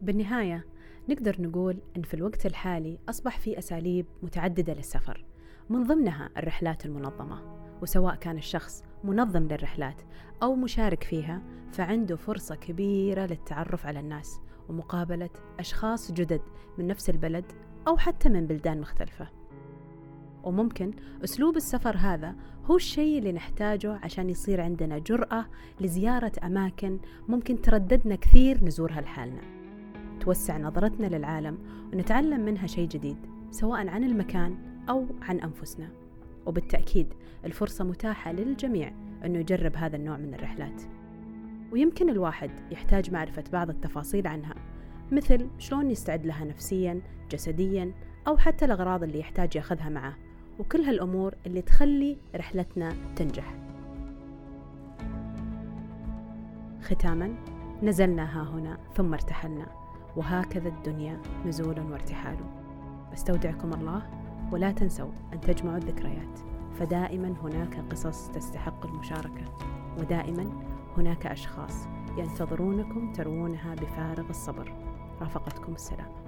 بالنهاية 0.00 0.66
نقدر 1.08 1.42
نقول 1.42 1.78
إن 1.96 2.02
في 2.02 2.14
الوقت 2.14 2.46
الحالي 2.46 2.98
أصبح 3.08 3.38
في 3.38 3.58
أساليب 3.58 4.06
متعددة 4.22 4.74
للسفر 4.74 5.24
من 5.70 5.82
ضمنها 5.82 6.30
الرحلات 6.36 6.86
المنظمة. 6.86 7.54
وسواء 7.82 8.14
كان 8.14 8.36
الشخص 8.36 8.84
منظم 9.04 9.42
للرحلات 9.42 10.02
أو 10.42 10.54
مشارك 10.54 11.02
فيها 11.02 11.42
فعنده 11.72 12.16
فرصة 12.16 12.54
كبيرة 12.54 13.26
للتعرف 13.26 13.86
على 13.86 14.00
الناس 14.00 14.40
ومقابلة 14.68 15.30
أشخاص 15.58 16.12
جدد 16.12 16.40
من 16.78 16.86
نفس 16.86 17.10
البلد 17.10 17.44
أو 17.88 17.96
حتى 17.96 18.28
من 18.28 18.46
بلدان 18.46 18.80
مختلفة. 18.80 19.28
وممكن 20.44 20.94
أسلوب 21.24 21.56
السفر 21.56 21.96
هذا 21.96 22.34
هو 22.64 22.76
الشيء 22.76 23.18
اللي 23.18 23.32
نحتاجه 23.32 24.00
عشان 24.02 24.30
يصير 24.30 24.60
عندنا 24.60 24.98
جرأة 24.98 25.46
لزيارة 25.80 26.32
أماكن 26.44 26.98
ممكن 27.28 27.60
ترددنا 27.60 28.14
كثير 28.16 28.64
نزورها 28.64 29.00
لحالنا. 29.00 29.63
توسع 30.24 30.58
نظرتنا 30.58 31.06
للعالم 31.06 31.58
ونتعلم 31.92 32.44
منها 32.44 32.66
شيء 32.66 32.88
جديد 32.88 33.16
سواء 33.50 33.88
عن 33.88 34.04
المكان 34.04 34.56
أو 34.88 35.06
عن 35.22 35.40
أنفسنا. 35.40 35.88
وبالتأكيد 36.46 37.14
الفرصة 37.44 37.84
متاحة 37.84 38.32
للجميع 38.32 38.92
أنه 39.24 39.38
يجرب 39.38 39.76
هذا 39.76 39.96
النوع 39.96 40.16
من 40.16 40.34
الرحلات. 40.34 40.82
ويمكن 41.72 42.10
الواحد 42.10 42.50
يحتاج 42.70 43.10
معرفة 43.12 43.44
بعض 43.52 43.70
التفاصيل 43.70 44.26
عنها 44.26 44.54
مثل 45.12 45.48
شلون 45.58 45.90
يستعد 45.90 46.26
لها 46.26 46.44
نفسيا 46.44 47.00
جسديا 47.30 47.92
أو 48.28 48.36
حتى 48.36 48.64
الأغراض 48.64 49.02
اللي 49.02 49.18
يحتاج 49.18 49.56
ياخذها 49.56 49.88
معه. 49.88 50.16
وكل 50.58 50.80
هالأمور 50.80 51.34
اللي 51.46 51.62
تخلي 51.62 52.16
رحلتنا 52.34 52.92
تنجح. 53.16 53.54
ختاما 56.82 57.34
نزلنا 57.82 58.40
ها 58.40 58.50
هنا 58.50 58.78
ثم 58.94 59.12
ارتحلنا. 59.12 59.83
وهكذا 60.16 60.68
الدنيا 60.68 61.20
نزول 61.46 61.80
وارتحال. 61.80 62.36
أستودعكم 63.12 63.72
الله 63.72 64.02
ولا 64.52 64.72
تنسوا 64.72 65.10
أن 65.32 65.40
تجمعوا 65.40 65.76
الذكريات 65.76 66.38
فدائما 66.78 67.34
هناك 67.42 67.76
قصص 67.90 68.28
تستحق 68.28 68.86
المشاركة 68.86 69.44
ودائما 69.98 70.50
هناك 70.96 71.26
أشخاص 71.26 71.86
ينتظرونكم 72.18 73.12
تروونها 73.12 73.74
بفارغ 73.74 74.30
الصبر. 74.30 74.72
رافقتكم 75.20 75.72
السلام. 75.72 76.23